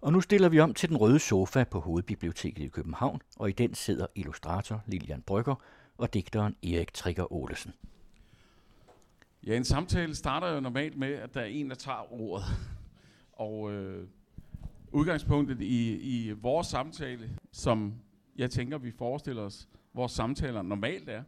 Og 0.00 0.12
nu 0.12 0.20
stiller 0.20 0.48
vi 0.48 0.60
om 0.60 0.74
til 0.74 0.88
den 0.88 0.96
røde 0.96 1.18
sofa 1.18 1.64
på 1.64 1.80
Hovedbiblioteket 1.80 2.64
i 2.64 2.68
København, 2.68 3.20
og 3.36 3.48
i 3.48 3.52
den 3.52 3.74
sidder 3.74 4.06
illustrator 4.14 4.82
Lilian 4.86 5.22
Brygger 5.22 5.54
og 5.98 6.14
digteren 6.14 6.56
Erik 6.62 6.94
Trigger 6.94 7.32
Olesen. 7.32 7.72
Ja, 9.46 9.56
en 9.56 9.64
samtale 9.64 10.14
starter 10.14 10.48
jo 10.48 10.60
normalt 10.60 10.98
med, 10.98 11.12
at 11.12 11.34
der 11.34 11.40
er 11.40 11.44
en, 11.44 11.70
der 11.70 11.76
tager 11.76 12.12
ordet. 12.12 12.46
Og 13.32 13.72
øh, 13.72 14.08
udgangspunktet 14.92 15.60
i, 15.60 15.96
i 15.96 16.30
vores 16.30 16.66
samtale, 16.66 17.38
som 17.52 17.94
jeg 18.36 18.50
tænker, 18.50 18.78
vi 18.78 18.90
forestiller 18.90 19.42
os, 19.42 19.68
vores 19.94 20.12
samtaler 20.12 20.62
normalt 20.62 21.08
er, 21.08 21.22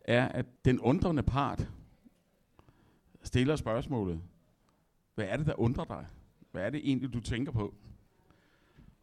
er, 0.00 0.28
at 0.28 0.46
den 0.64 0.80
undrende 0.80 1.22
part 1.22 1.68
stiller 3.22 3.56
spørgsmålet, 3.56 4.20
hvad 5.14 5.24
er 5.24 5.36
det, 5.36 5.46
der 5.46 5.60
undrer 5.60 5.84
dig? 5.84 6.06
Hvad 6.52 6.62
er 6.62 6.70
det 6.70 6.80
egentlig, 6.84 7.12
du 7.12 7.20
tænker 7.20 7.52
på? 7.52 7.74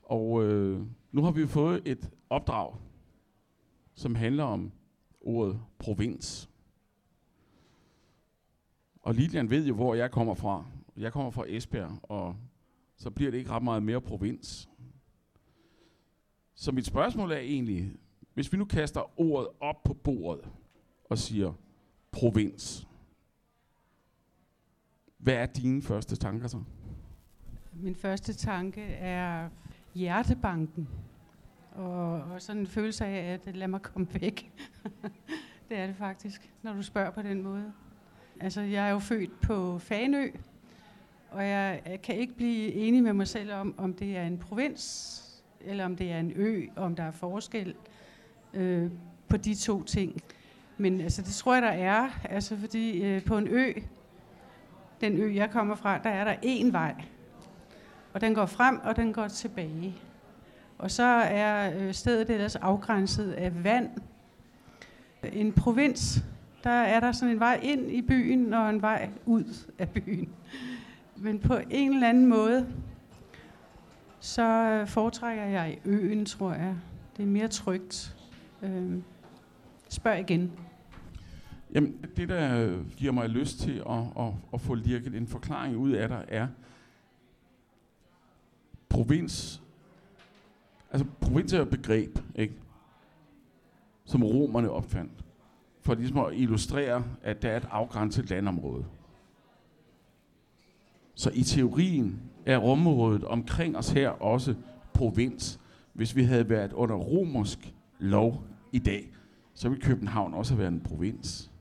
Og 0.08 0.44
øh, 0.44 0.82
nu 1.12 1.24
har 1.24 1.32
vi 1.32 1.48
fået 1.48 1.82
et 1.86 2.10
opdrag, 2.30 2.76
som 3.94 4.16
handler 4.16 4.44
om 4.44 4.72
ordet 5.22 5.60
provins. 5.80 6.50
Og 9.02 9.14
Lilian 9.14 9.50
ved 9.50 9.68
jo, 9.68 9.76
hvor 9.76 9.96
jeg 9.96 10.12
kommer 10.12 10.34
fra. 10.34 10.66
Jeg 10.98 11.14
kommer 11.14 11.32
fra 11.32 11.46
Esbjerg, 11.48 12.00
og 12.04 12.36
så 12.96 13.10
bliver 13.10 13.32
det 13.32 13.38
ikke 13.38 13.50
ret 13.50 13.64
meget 13.64 13.84
mere 13.84 14.02
provins. 14.02 14.70
Så 16.56 16.72
mit 16.72 16.86
spørgsmål 16.86 17.32
er 17.32 17.38
egentlig, 17.38 17.92
hvis 18.34 18.52
vi 18.52 18.58
nu 18.58 18.66
kaster 18.66 19.20
ordet 19.20 19.48
op 19.60 19.84
på 19.84 19.94
bordet 19.94 20.50
og 21.10 21.18
siger 21.18 21.54
provins, 22.12 22.88
hvad 25.18 25.34
er 25.34 25.46
dine 25.46 25.82
første 25.82 26.16
tanker 26.16 26.48
så? 26.48 26.64
Min 27.74 27.96
første 27.96 28.34
tanke 28.34 28.82
er 28.84 29.50
hjertebanken. 29.98 30.88
Og, 31.72 32.14
og 32.14 32.42
sådan 32.42 32.62
en 32.62 32.68
følelse 32.68 33.06
af, 33.06 33.34
at 33.34 33.56
lad 33.56 33.68
mig 33.68 33.82
komme 33.82 34.08
væk. 34.22 34.52
det 35.70 35.78
er 35.78 35.88
det 35.88 35.96
faktisk, 35.96 36.50
når 36.62 36.74
du 36.74 36.82
spørger 36.82 37.12
på 37.12 37.22
den 37.22 37.44
måde. 37.44 37.74
Altså, 38.40 38.62
jeg 38.62 38.88
er 38.88 38.92
jo 38.92 39.00
født 39.00 39.42
på 39.42 39.80
Fanø, 39.80 40.30
og 41.32 41.44
jeg, 41.48 41.82
jeg 41.86 42.02
kan 42.02 42.16
ikke 42.16 42.34
blive 42.34 42.74
enig 42.74 43.04
med 43.04 43.14
mig 43.14 43.28
selv 43.28 43.54
om, 43.54 43.76
om 43.78 43.94
det 43.94 44.18
er 44.18 44.24
en 44.24 44.38
provins, 44.38 45.24
eller 45.62 45.86
om 45.86 45.96
det 45.96 46.12
er 46.12 46.20
en 46.20 46.32
ø, 46.36 46.66
om 46.76 46.96
der 46.96 47.04
er 47.04 47.12
forskel 47.12 47.76
øh, 48.54 48.92
på 49.28 49.38
de 49.38 49.56
to 49.56 49.84
ting. 49.84 50.22
Men 50.78 51.02
altså, 51.02 51.22
det 51.22 51.34
tror 51.34 51.54
jeg, 51.54 51.64
der 51.64 51.70
er, 51.70 52.10
altså, 52.30 52.58
fordi 52.58 53.04
øh, 53.04 53.24
på 53.24 53.38
en 53.38 53.48
ø, 53.48 53.74
den 55.02 55.18
ø, 55.18 55.34
jeg 55.34 55.52
kommer 55.52 55.76
fra, 55.76 55.98
der 55.98 56.10
er 56.10 56.24
der 56.24 56.36
én 56.36 56.72
vej. 56.72 56.96
Og 58.18 58.22
den 58.22 58.36
går 58.36 58.46
frem, 58.46 58.80
og 58.84 58.96
den 58.96 59.14
går 59.14 59.28
tilbage. 59.28 59.96
Og 60.78 60.92
så 60.92 61.04
er 61.04 61.80
øh, 61.80 61.94
stedet 61.94 62.30
ellers 62.30 62.56
afgrænset 62.56 63.32
af 63.32 63.64
vand. 63.64 63.90
En 65.34 65.54
provins, 65.54 66.24
der 66.64 66.70
er 66.70 67.00
der 67.00 67.12
sådan 67.12 67.34
en 67.34 67.40
vej 67.40 67.60
ind 67.64 67.92
i 67.92 68.02
byen 68.02 68.54
og 68.54 68.70
en 68.70 68.82
vej 68.82 69.10
ud 69.26 69.72
af 69.80 69.90
byen. 69.90 70.30
Men 71.16 71.40
på 71.40 71.60
en 71.70 71.94
eller 71.94 72.10
anden 72.10 72.26
måde, 72.26 72.68
så 74.20 74.44
øh, 74.44 74.88
foretrækker 74.88 75.44
jeg 75.44 75.78
øen, 75.86 76.26
tror 76.26 76.54
jeg. 76.54 76.76
Det 77.18 77.24
er 77.24 77.28
mere 77.28 77.48
trygt. 77.48 78.16
Øh, 78.64 78.98
spørg 79.90 80.20
igen. 80.20 80.52
Jamen, 81.74 81.96
det 82.18 82.30
der 82.30 82.66
øh, 82.66 82.92
giver 82.96 83.12
mig 83.12 83.30
lyst 83.30 83.60
til 83.60 83.84
at, 83.90 84.00
at, 84.20 84.34
at 84.54 84.62
få 84.62 84.74
lirket 84.74 85.16
en 85.16 85.28
forklaring 85.28 85.78
ud 85.78 85.92
af 85.92 86.08
dig, 86.08 86.26
er 86.28 86.48
provins. 88.90 89.64
Altså, 90.92 91.08
provins 91.22 91.54
er 91.54 91.62
et 91.62 91.70
begreb, 91.70 92.20
ikke? 92.36 92.54
Som 94.06 94.24
romerne 94.24 94.70
opfandt. 94.70 95.12
For 95.82 95.94
ligesom 95.94 96.18
at 96.18 96.34
illustrere, 96.34 97.04
at 97.24 97.42
der 97.42 97.50
er 97.50 97.58
et 97.58 97.68
afgrænset 97.72 98.30
landområde. 98.30 98.86
Så 101.16 101.32
i 101.34 101.44
teorien 101.44 102.20
er 102.46 102.58
rumområdet 102.58 103.24
omkring 103.24 103.78
os 103.78 103.90
her 103.90 104.10
også 104.10 104.56
provins. 104.94 105.60
Hvis 105.94 106.16
vi 106.16 106.24
havde 106.24 106.50
været 106.50 106.74
under 106.74 106.96
romersk 106.96 107.74
lov 108.00 108.44
i 108.72 108.80
dag, 108.80 109.12
så 109.54 109.70
ville 109.70 109.84
København 109.84 110.34
også 110.34 110.54
have 110.54 110.60
været 110.60 110.72
en 110.72 110.80
provins. 110.80 111.52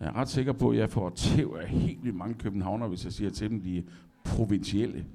Jeg 0.00 0.08
er 0.08 0.16
ret 0.16 0.28
sikker 0.28 0.52
på, 0.52 0.70
at 0.70 0.76
jeg 0.76 0.90
får 0.90 1.10
tæv 1.10 1.56
af 1.60 1.68
helt 1.68 2.04
vildt 2.04 2.16
mange 2.16 2.34
københavner, 2.34 2.88
hvis 2.88 3.04
jeg 3.04 3.12
siger 3.12 3.30
til 3.30 3.50
dem, 3.50 3.60
de 3.60 3.78
er 3.78 3.82
provincielle. 4.24 5.06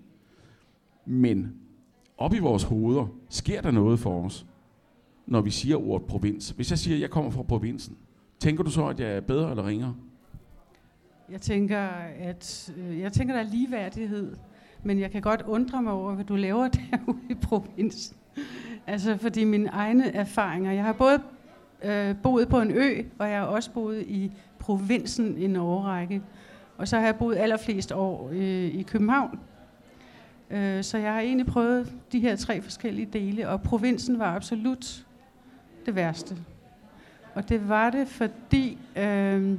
Men 1.08 1.54
op 2.18 2.34
i 2.34 2.40
vores 2.40 2.64
hoveder 2.64 3.06
sker 3.30 3.62
der 3.62 3.72
noget 3.72 4.00
for 4.00 4.26
os, 4.26 4.46
når 5.26 5.42
vi 5.42 5.50
siger 5.50 5.78
ordet 5.88 6.08
provins. 6.08 6.50
Hvis 6.50 6.70
jeg 6.70 6.80
siger, 6.80 6.96
at 6.96 7.02
jeg 7.02 7.10
kommer 7.10 7.32
fra 7.32 7.44
provinsen, 7.44 7.98
tænker 8.40 8.64
du 8.64 8.72
så, 8.72 8.88
at 8.88 9.00
jeg 9.00 9.12
er 9.12 9.22
bedre 9.22 9.50
eller 9.50 9.68
ringere? 9.68 9.96
Jeg 11.32 11.42
tænker, 11.42 11.80
at 12.20 12.74
øh, 12.78 13.00
jeg 13.00 13.14
tænker, 13.14 13.36
der 13.36 13.42
er 13.42 13.50
ligeværdighed, 13.50 14.36
men 14.84 15.00
jeg 15.00 15.12
kan 15.12 15.22
godt 15.22 15.42
undre 15.42 15.84
mig 15.84 15.94
over, 15.94 16.14
hvad 16.14 16.26
du 16.26 16.36
laver 16.36 16.68
derude 16.78 17.20
i 17.30 17.34
provinsen. 17.34 18.18
Altså, 18.88 19.18
fordi 19.18 19.44
mine 19.44 19.70
egne 19.70 20.16
erfaringer, 20.16 20.72
jeg 20.72 20.84
har 20.84 20.94
både 20.94 21.20
øh, 21.84 22.16
boet 22.24 22.48
på 22.48 22.62
en 22.62 22.72
ø, 22.72 23.04
og 23.20 23.30
jeg 23.30 23.40
har 23.40 23.46
også 23.46 23.72
boet 23.72 24.02
i 24.08 24.32
provinsen 24.60 25.38
i 25.38 25.46
en 25.46 25.56
årrække. 25.56 26.22
Og 26.78 26.88
så 26.88 26.98
har 26.98 27.06
jeg 27.06 27.16
boet 27.16 27.36
allerflest 27.38 27.92
år 27.92 28.30
øh, 28.34 28.66
i 28.66 28.82
København. 28.82 29.40
Øh, 30.52 30.84
så 30.84 30.98
jeg 30.98 31.14
har 31.14 31.20
egentlig 31.20 31.48
prøvet 31.48 31.94
de 32.12 32.20
her 32.20 32.36
tre 32.36 32.62
forskellige 32.62 33.10
dele, 33.14 33.50
og 33.50 33.62
provinsen 33.62 34.20
var 34.20 34.36
absolut 34.36 35.06
det 35.86 35.96
værste. 35.96 36.38
Og 37.34 37.50
det 37.50 37.70
var 37.70 37.90
det, 37.90 38.08
fordi 38.08 38.78
øh, 38.96 39.58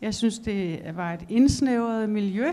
jeg 0.00 0.14
synes, 0.14 0.38
det 0.38 0.80
var 0.94 1.12
et 1.12 1.24
indsnævret 1.28 2.08
miljø. 2.08 2.48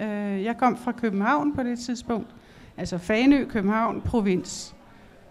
Øh, 0.00 0.44
jeg 0.44 0.56
kom 0.58 0.76
fra 0.76 0.92
København 0.92 1.54
på 1.54 1.62
det 1.62 1.78
tidspunkt, 1.78 2.30
altså 2.76 2.98
Fanø, 2.98 3.44
København, 3.44 4.00
provins. 4.00 4.74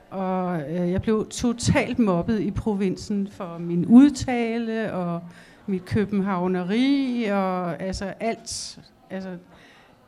Og 0.10 0.62
øh, 0.62 0.92
jeg 0.92 1.02
blev 1.02 1.28
totalt 1.30 2.00
mobbet 2.00 2.40
i 2.40 2.52
provinsen 2.52 3.28
for 3.32 3.58
min 3.58 3.86
udtale 3.86 4.94
og 4.94 5.22
mit 5.68 5.86
københavneri 5.86 7.24
og 7.32 7.82
altså 7.82 8.06
alt. 8.06 8.80
Altså, 9.10 9.38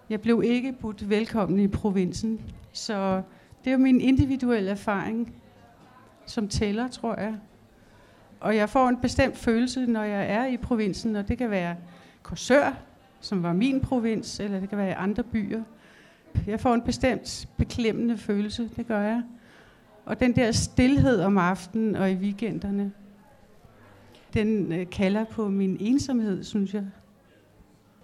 jeg 0.10 0.22
blev 0.22 0.42
ikke 0.46 0.74
budt 0.74 1.10
velkommen 1.10 1.60
i 1.60 1.68
provinsen. 1.68 2.42
Så 2.72 3.22
det 3.66 3.74
er 3.74 3.78
min 3.78 4.02
individuelle 4.02 4.72
erfaring, 4.72 5.36
som 6.26 6.48
tæller, 6.48 6.88
tror 6.88 7.20
jeg. 7.20 7.36
Og 8.40 8.56
jeg 8.56 8.70
får 8.70 8.90
en 8.90 8.98
bestemt 8.98 9.38
følelse, 9.38 9.86
når 9.86 10.04
jeg 10.04 10.32
er 10.32 10.46
i 10.46 10.58
provinsen, 10.58 11.16
og 11.16 11.28
det 11.28 11.38
kan 11.38 11.52
være 11.52 11.76
Korsør, 12.24 12.78
som 13.20 13.44
var 13.44 13.54
min 13.54 13.82
provins, 13.82 14.40
eller 14.40 14.60
det 14.60 14.70
kan 14.70 14.78
være 14.78 14.96
andre 14.96 15.24
byer. 15.24 15.64
Jeg 16.48 16.60
får 16.60 16.74
en 16.74 16.82
bestemt 16.82 17.48
beklemmende 17.58 18.18
følelse, 18.18 18.70
det 18.76 18.88
gør 18.88 19.02
jeg. 19.02 19.24
Og 20.06 20.20
den 20.20 20.36
der 20.36 20.52
stillhed 20.52 21.22
om 21.22 21.38
aftenen 21.38 21.96
og 21.96 22.12
i 22.12 22.16
weekenderne, 22.16 22.92
den 24.34 24.72
øh, 24.72 24.90
kalder 24.90 25.24
på 25.24 25.48
min 25.48 25.78
ensomhed, 25.80 26.44
synes 26.44 26.74
jeg. 26.74 26.86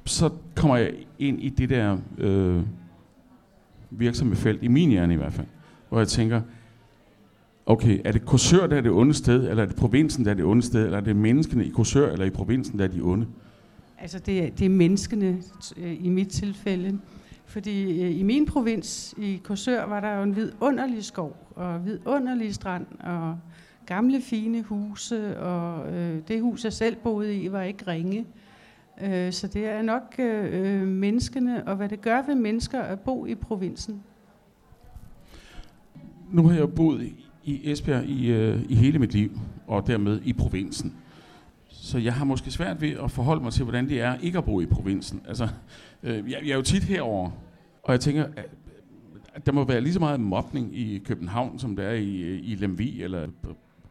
Så 0.05 0.29
kommer 0.55 0.77
jeg 0.77 0.93
ind 1.19 1.43
i 1.43 1.49
det 1.49 1.69
der 1.69 1.97
øh, 2.17 2.61
virksomme 3.89 4.35
felt, 4.35 4.63
i 4.63 4.67
min 4.67 4.89
hjerne 4.89 5.13
i 5.13 5.17
hvert 5.17 5.33
fald, 5.33 5.47
hvor 5.89 5.97
jeg 5.97 6.07
tænker, 6.07 6.41
okay, 7.65 8.01
er 8.05 8.11
det 8.11 8.25
Korsør, 8.25 8.67
der 8.67 8.77
er 8.77 8.81
det 8.81 8.91
onde 8.91 9.13
sted, 9.13 9.49
eller 9.49 9.63
er 9.63 9.67
det 9.67 9.75
provinsen, 9.75 10.25
der 10.25 10.31
er 10.31 10.35
det 10.35 10.45
onde 10.45 10.61
sted, 10.61 10.85
eller 10.85 10.97
er 10.97 11.01
det 11.01 11.15
menneskene 11.15 11.65
i 11.65 11.69
Korsør 11.69 12.11
eller 12.11 12.25
i 12.25 12.29
provinsen, 12.29 12.79
der 12.79 12.85
er 12.85 12.89
de 12.89 13.01
onde? 13.01 13.27
Altså 13.99 14.19
det, 14.19 14.43
er, 14.43 14.49
det 14.49 14.65
er 14.65 14.69
menneskene 14.69 15.37
øh, 15.77 16.05
i 16.05 16.09
mit 16.09 16.29
tilfælde. 16.29 16.99
Fordi 17.45 18.01
øh, 18.03 18.19
i 18.19 18.23
min 18.23 18.45
provins, 18.45 19.15
i 19.17 19.41
Korsør, 19.43 19.85
var 19.85 19.99
der 19.99 20.17
jo 20.17 20.23
en 20.23 20.35
vidunderlig 20.35 21.03
skov, 21.03 21.37
og 21.55 21.85
vidunderlig 21.85 22.55
strand, 22.55 22.85
og 22.99 23.37
gamle 23.85 24.21
fine 24.21 24.63
huse, 24.63 25.39
og 25.39 25.93
øh, 25.93 26.17
det 26.27 26.41
hus, 26.41 26.63
jeg 26.63 26.73
selv 26.73 26.95
boede 26.95 27.35
i, 27.35 27.51
var 27.51 27.61
ikke 27.61 27.87
ringe. 27.87 28.25
Øh, 29.01 29.31
så 29.31 29.47
det 29.47 29.65
er 29.65 29.81
nok 29.81 30.15
øh, 30.19 30.87
menneskene, 30.87 31.67
og 31.67 31.75
hvad 31.75 31.89
det 31.89 32.01
gør 32.01 32.21
ved 32.25 32.35
mennesker 32.35 32.81
at 32.81 32.99
bo 32.99 33.25
i 33.25 33.35
provinsen. 33.35 34.03
Nu 36.31 36.47
har 36.47 36.57
jeg 36.57 36.73
boet 36.73 37.11
i 37.43 37.71
Esbjerg 37.71 38.05
i, 38.05 38.31
øh, 38.31 38.61
i 38.69 38.75
hele 38.75 38.99
mit 38.99 39.13
liv, 39.13 39.39
og 39.67 39.87
dermed 39.87 40.21
i 40.23 40.33
provinsen. 40.33 40.95
Så 41.67 41.97
jeg 41.97 42.13
har 42.13 42.25
måske 42.25 42.51
svært 42.51 42.81
ved 42.81 42.91
at 43.03 43.11
forholde 43.11 43.43
mig 43.43 43.53
til, 43.53 43.63
hvordan 43.63 43.89
det 43.89 44.01
er 44.01 44.17
ikke 44.17 44.37
at 44.37 44.45
bo 44.45 44.61
i 44.61 44.65
provinsen. 44.65 45.21
Altså, 45.27 45.47
øh, 46.03 46.31
jeg, 46.31 46.39
jeg 46.43 46.51
er 46.51 46.55
jo 46.55 46.61
tit 46.61 46.83
herover, 46.83 47.31
og 47.83 47.91
jeg 47.91 47.99
tænker, 47.99 48.25
at 49.33 49.45
der 49.45 49.51
må 49.51 49.63
være 49.63 49.81
lige 49.81 49.93
så 49.93 49.99
meget 49.99 50.19
mobning 50.19 50.77
i 50.77 50.97
København, 50.97 51.59
som 51.59 51.75
der 51.75 51.83
er 51.83 51.93
i, 51.93 52.21
øh, 52.21 52.39
i 52.43 52.55
Lemvi 52.55 53.03
eller 53.03 53.27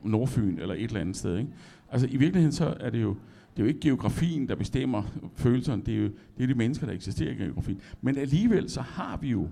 Nordfyn 0.03 0.59
eller 0.59 0.75
et 0.75 0.83
eller 0.83 1.01
andet 1.01 1.17
sted. 1.17 1.39
Ikke? 1.39 1.51
Altså 1.93 2.09
i 2.11 2.17
virkeligheden 2.17 2.53
så 2.53 2.75
er 2.81 2.91
det 2.91 3.03
jo, 3.03 3.17
det 3.61 3.67
er 3.67 3.69
jo 3.69 3.75
ikke 3.75 3.89
geografien, 3.89 4.49
der 4.49 4.55
bestemmer 4.55 5.03
følelserne, 5.35 5.83
det 5.83 5.95
er 5.95 5.99
jo 5.99 6.11
det 6.37 6.43
er 6.43 6.47
de 6.47 6.55
mennesker, 6.55 6.87
der 6.87 6.95
eksisterer 6.95 7.31
i 7.31 7.35
geografien. 7.35 7.81
Men 8.01 8.17
alligevel 8.17 8.71
så 8.71 8.81
har 8.81 9.17
vi 9.17 9.29
jo, 9.29 9.49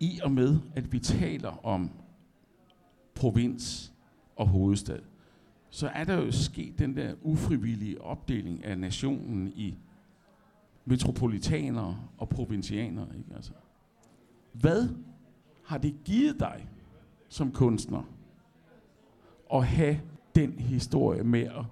i 0.00 0.20
og 0.22 0.32
med 0.32 0.58
at 0.74 0.92
vi 0.92 0.98
taler 0.98 1.66
om 1.66 1.90
provins 3.14 3.92
og 4.36 4.48
hovedstad, 4.48 4.98
så 5.70 5.88
er 5.88 6.04
der 6.04 6.14
jo 6.14 6.32
sket 6.32 6.78
den 6.78 6.96
der 6.96 7.14
ufrivillige 7.22 8.00
opdeling 8.00 8.64
af 8.64 8.78
nationen 8.78 9.48
i 9.48 9.74
metropolitanere 10.84 11.98
og 12.18 12.28
provincianere. 12.28 13.08
Ikke? 13.18 13.34
Altså, 13.34 13.52
hvad 14.52 14.88
har 15.64 15.78
det 15.78 15.94
givet 16.04 16.40
dig 16.40 16.68
som 17.28 17.52
kunstner 17.52 18.02
at 19.54 19.66
have 19.66 20.00
den 20.34 20.52
historie 20.52 21.24
med 21.24 21.42
at 21.42 21.64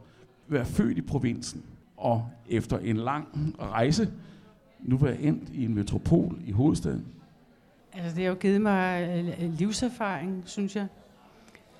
være 0.48 0.64
født 0.64 0.98
i 0.98 1.02
provinsen 1.02 1.62
og 1.96 2.28
efter 2.50 2.78
en 2.78 2.96
lang 2.96 3.54
rejse 3.60 4.12
nu 4.80 4.96
være 4.96 5.20
endt 5.20 5.48
i 5.52 5.64
en 5.64 5.74
metropol 5.74 6.38
i 6.46 6.52
hovedstaden? 6.52 7.04
Altså, 7.92 8.16
det 8.16 8.24
har 8.24 8.30
jo 8.30 8.36
givet 8.40 8.60
mig 8.60 9.08
øh, 9.40 9.52
livserfaring, 9.58 10.42
synes 10.46 10.76
jeg. 10.76 10.86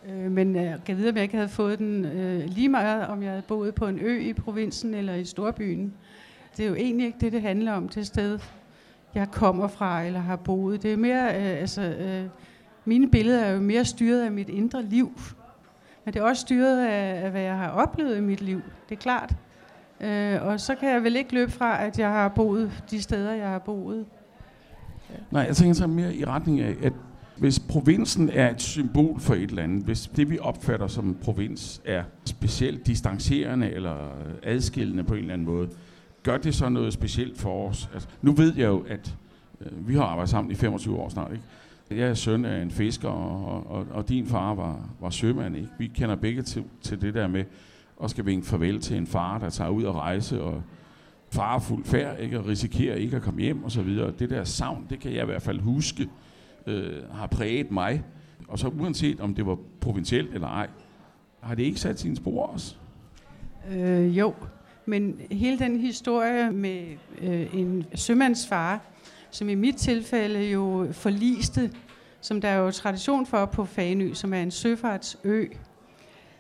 Øh, 0.09 0.31
men 0.31 0.57
øh, 0.57 0.63
jeg 0.63 0.81
kan 0.87 0.97
vide, 0.97 1.09
om 1.09 1.15
jeg 1.15 1.23
ikke 1.23 1.37
havde 1.37 1.49
fået 1.49 1.79
den 1.79 2.03
lige 2.47 2.69
meget, 2.69 3.07
om 3.07 3.23
jeg 3.23 3.31
havde 3.31 3.43
boet 3.49 3.75
på 3.75 3.87
en 3.87 3.99
ø 3.99 4.19
i 4.21 4.33
provinsen 4.33 4.95
eller 4.95 5.15
i 5.15 5.25
storbyen. 5.25 5.95
Det 6.57 6.65
er 6.65 6.69
jo 6.69 6.75
egentlig 6.75 7.07
ikke 7.07 7.19
det, 7.21 7.33
det 7.33 7.43
handler 7.43 7.73
om 7.73 7.89
til 7.89 8.07
sted, 8.07 8.39
jeg 9.15 9.31
kommer 9.31 9.69
fra 9.69 10.03
eller 10.03 10.21
har 10.21 10.37
boet. 10.37 10.83
Det 10.83 10.93
er 10.93 10.97
mere, 10.97 11.33
altså, 11.33 11.95
mine 12.85 13.11
billeder 13.11 13.41
er 13.41 13.53
jo 13.53 13.61
mere 13.61 13.85
styret 13.85 14.23
af 14.23 14.33
mit 14.33 14.49
indre 14.49 14.83
liv. 14.83 15.13
Men 16.05 16.15
det 16.15 16.21
er 16.21 16.25
også 16.25 16.41
styret 16.41 16.87
af, 16.87 17.25
af 17.25 17.31
hvad 17.31 17.43
jeg 17.43 17.57
har 17.57 17.69
oplevet 17.69 18.17
i 18.17 18.21
mit 18.21 18.41
liv. 18.41 18.61
Det 18.89 18.95
er 18.95 19.01
klart. 19.01 19.35
Øh, 20.01 20.43
og 20.43 20.61
så 20.61 20.75
kan 20.75 20.89
jeg 20.89 21.03
vel 21.05 21.17
ikke 21.17 21.35
løbe 21.35 21.53
fra, 21.53 21.85
at 21.85 21.99
jeg 21.99 22.09
har 22.09 22.29
boet 22.29 22.83
de 22.91 23.03
steder, 23.03 23.33
jeg 23.33 23.49
har 23.49 23.59
boet. 23.59 24.07
Nej, 25.31 25.43
jeg 25.43 25.57
tænker 25.57 25.75
så 25.75 25.87
mere 25.87 26.15
i 26.15 26.25
retning 26.25 26.61
af, 26.61 26.75
at 26.83 26.93
hvis 27.37 27.59
provinsen 27.59 28.31
er 28.31 28.51
et 28.51 28.63
symbol 28.63 29.21
for 29.21 29.35
et 29.35 29.51
eller 29.51 29.63
andet, 29.63 29.85
hvis 29.85 30.11
det 30.17 30.31
vi 30.31 30.39
opfatter 30.39 30.87
som 30.87 31.17
provins 31.23 31.83
er 31.85 32.03
specielt 32.25 32.87
distancerende 32.87 33.71
eller 33.71 33.97
adskillende 34.43 35.05
på 35.05 35.15
en 35.15 35.21
eller 35.21 35.35
anden 35.35 35.47
måde, 35.47 35.69
gør 36.23 36.37
det 36.37 36.55
så 36.55 36.69
noget 36.69 36.93
specielt 36.93 37.39
for 37.39 37.69
os? 37.69 37.91
Altså, 37.95 38.09
nu 38.23 38.33
ved 38.33 38.55
jeg 38.57 38.67
jo, 38.67 38.85
at 38.89 39.17
øh, 39.61 39.89
vi 39.89 39.95
har 39.95 40.03
arbejdet 40.03 40.31
sammen 40.31 40.51
i 40.51 40.55
25 40.55 40.97
år 40.97 41.09
snart, 41.09 41.33
ikke? 41.33 41.45
Jeg 41.91 42.09
er 42.09 42.15
søn 42.15 42.45
af 42.45 42.63
en 42.63 42.71
fisker, 42.71 43.09
og, 43.09 43.71
og, 43.71 43.87
og 43.91 44.09
din 44.09 44.27
far 44.27 44.55
var, 44.55 44.89
var 45.01 45.11
sømand. 45.11 45.57
Ikke? 45.57 45.69
Vi 45.79 45.87
kender 45.87 46.17
begge 46.17 46.43
til, 46.43 46.65
til 46.83 47.01
det 47.01 47.15
der 47.15 47.27
med 47.27 47.45
at 48.03 48.11
skal 48.11 48.27
vinke 48.27 48.47
farvel 48.47 48.81
til 48.81 48.97
en 48.97 49.07
far, 49.07 49.39
der 49.39 49.51
tager 49.51 49.71
ud 49.71 49.83
og 49.83 49.95
rejse, 49.95 50.43
og 50.43 50.63
farefuld 51.31 51.85
færd, 51.85 52.21
ikke? 52.21 52.39
og 52.39 52.47
risikerer 52.47 52.95
ikke 52.95 53.17
at 53.17 53.23
komme 53.23 53.41
hjem 53.41 53.65
og 53.65 53.71
så 53.71 53.83
videre. 53.83 54.13
Det 54.19 54.31
der 54.31 54.45
savn, 54.45 54.87
det 54.91 55.01
kan 55.01 55.13
jeg 55.13 55.23
i 55.23 55.27
hvert 55.27 55.43
fald 55.43 55.61
huske, 55.61 56.09
øh, 56.67 57.11
har 57.13 57.27
præget 57.27 57.71
mig. 57.71 58.03
Og 58.49 58.59
så 58.59 58.69
uanset 58.69 59.21
om 59.21 59.35
det 59.35 59.47
var 59.47 59.59
provincielt 59.81 60.35
eller 60.35 60.49
ej, 60.49 60.69
har 61.41 61.55
det 61.55 61.63
ikke 61.63 61.81
sat 61.81 62.01
sine 62.01 62.17
spor 62.17 62.47
også? 62.47 62.77
Øh, 63.73 64.19
jo, 64.19 64.35
men 64.87 65.21
hele 65.31 65.59
den 65.59 65.81
historie 65.81 66.53
med 66.53 66.83
øh, 67.21 67.55
en 67.55 67.85
sømandsfar, 67.95 68.81
som 69.35 69.49
i 69.49 69.55
mit 69.55 69.77
tilfælde 69.77 70.51
jo 70.51 70.89
forliste, 70.93 71.71
som 72.21 72.41
der 72.41 72.49
er 72.49 72.57
jo 72.57 72.71
tradition 72.71 73.27
for 73.27 73.47
på 73.47 73.65
Fanø, 73.65 74.15
som 74.15 74.35
er 74.35 74.43
en 74.43 74.51
søfartsø. 74.51 75.45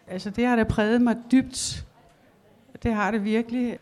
Altså 0.08 0.30
det 0.30 0.46
har 0.46 0.56
da 0.56 0.64
præget 0.64 1.02
mig 1.02 1.16
dybt. 1.32 1.86
Det 2.82 2.94
har 2.94 3.10
det 3.10 3.24
virkelig. 3.24 3.78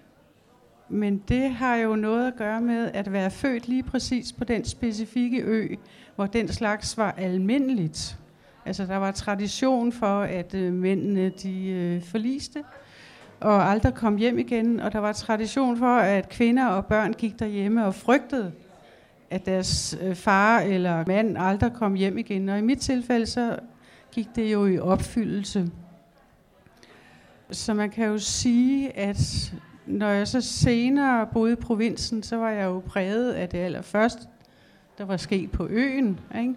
Men 0.89 1.23
det 1.29 1.51
har 1.51 1.77
jo 1.77 1.97
noget 1.97 2.27
at 2.27 2.37
gøre 2.37 2.61
med 2.61 2.91
at 2.95 3.13
være 3.13 3.31
født 3.31 3.69
lige 3.69 3.83
præcis 3.83 4.33
på 4.33 4.45
den 4.45 4.65
specifikke 4.65 5.41
ø, 5.41 5.75
hvor 6.17 6.27
den 6.27 6.49
slags 6.49 6.99
var 6.99 7.13
almindeligt. 7.13 8.19
Altså 8.67 8.87
der 8.87 8.97
var 8.97 9.11
tradition 9.11 9.93
for, 9.93 10.21
at 10.21 10.55
øh, 10.55 10.73
mændene 10.73 11.29
de 11.29 11.69
øh, 11.69 12.03
forliste 12.03 12.65
og 13.41 13.71
aldrig 13.71 13.95
kom 13.95 14.17
hjem 14.17 14.39
igen, 14.39 14.81
og 14.81 14.93
der 14.93 14.99
var 14.99 15.13
tradition 15.13 15.77
for, 15.77 15.97
at 15.97 16.29
kvinder 16.29 16.67
og 16.67 16.87
børn 16.87 17.13
gik 17.13 17.39
derhjemme 17.39 17.87
og 17.87 17.95
frygtede, 17.95 18.53
at 19.33 19.47
deres 19.47 19.99
øh, 20.03 20.15
far 20.15 20.61
eller 20.61 21.05
mand 21.07 21.37
aldrig 21.39 21.73
kom 21.73 21.95
hjem 21.95 22.19
igen. 22.19 22.49
Og 22.49 22.59
i 22.59 22.63
mit 22.63 22.79
tilfælde, 22.79 23.27
så 23.27 23.59
gik 24.13 24.29
det 24.35 24.53
jo 24.53 24.67
i 24.67 24.79
opfyldelse. 24.79 25.71
Så 27.51 27.75
man 27.75 27.91
kan 27.91 28.07
jo 28.07 28.19
sige, 28.19 28.97
at 28.99 29.53
når 29.87 30.09
jeg 30.09 30.29
så 30.29 30.41
senere 30.41 31.27
boede 31.27 31.53
i 31.53 31.57
provinsen, 31.57 32.23
så 32.23 32.37
var 32.37 32.51
jeg 32.51 32.65
jo 32.65 32.83
præget 32.87 33.33
af 33.33 33.49
det 33.49 33.59
allerførste, 33.59 34.23
der 34.99 35.05
var 35.05 35.17
sket 35.17 35.51
på 35.51 35.67
øen. 35.71 36.21
Ikke? 36.39 36.55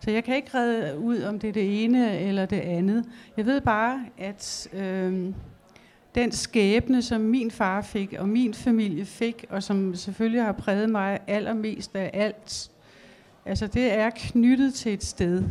Så 0.00 0.10
jeg 0.10 0.24
kan 0.24 0.36
ikke 0.36 0.50
redde 0.54 0.98
ud, 0.98 1.22
om 1.22 1.38
det 1.38 1.48
er 1.48 1.52
det 1.52 1.84
ene 1.84 2.18
eller 2.18 2.46
det 2.46 2.60
andet. 2.60 3.04
Jeg 3.36 3.46
ved 3.46 3.60
bare, 3.60 4.04
at 4.18 4.68
øh, 4.72 5.32
den 6.14 6.32
skæbne, 6.32 7.02
som 7.02 7.20
min 7.20 7.50
far 7.50 7.82
fik, 7.82 8.14
og 8.18 8.28
min 8.28 8.54
familie 8.54 9.04
fik, 9.04 9.44
og 9.50 9.62
som 9.62 9.94
selvfølgelig 9.94 10.42
har 10.42 10.52
præget 10.52 10.90
mig 10.90 11.18
allermest 11.26 11.96
af 11.96 12.10
alt, 12.12 12.70
altså 13.46 13.66
det 13.66 13.92
er 13.92 14.10
knyttet 14.10 14.74
til 14.74 14.92
et 14.92 15.04
sted. 15.04 15.44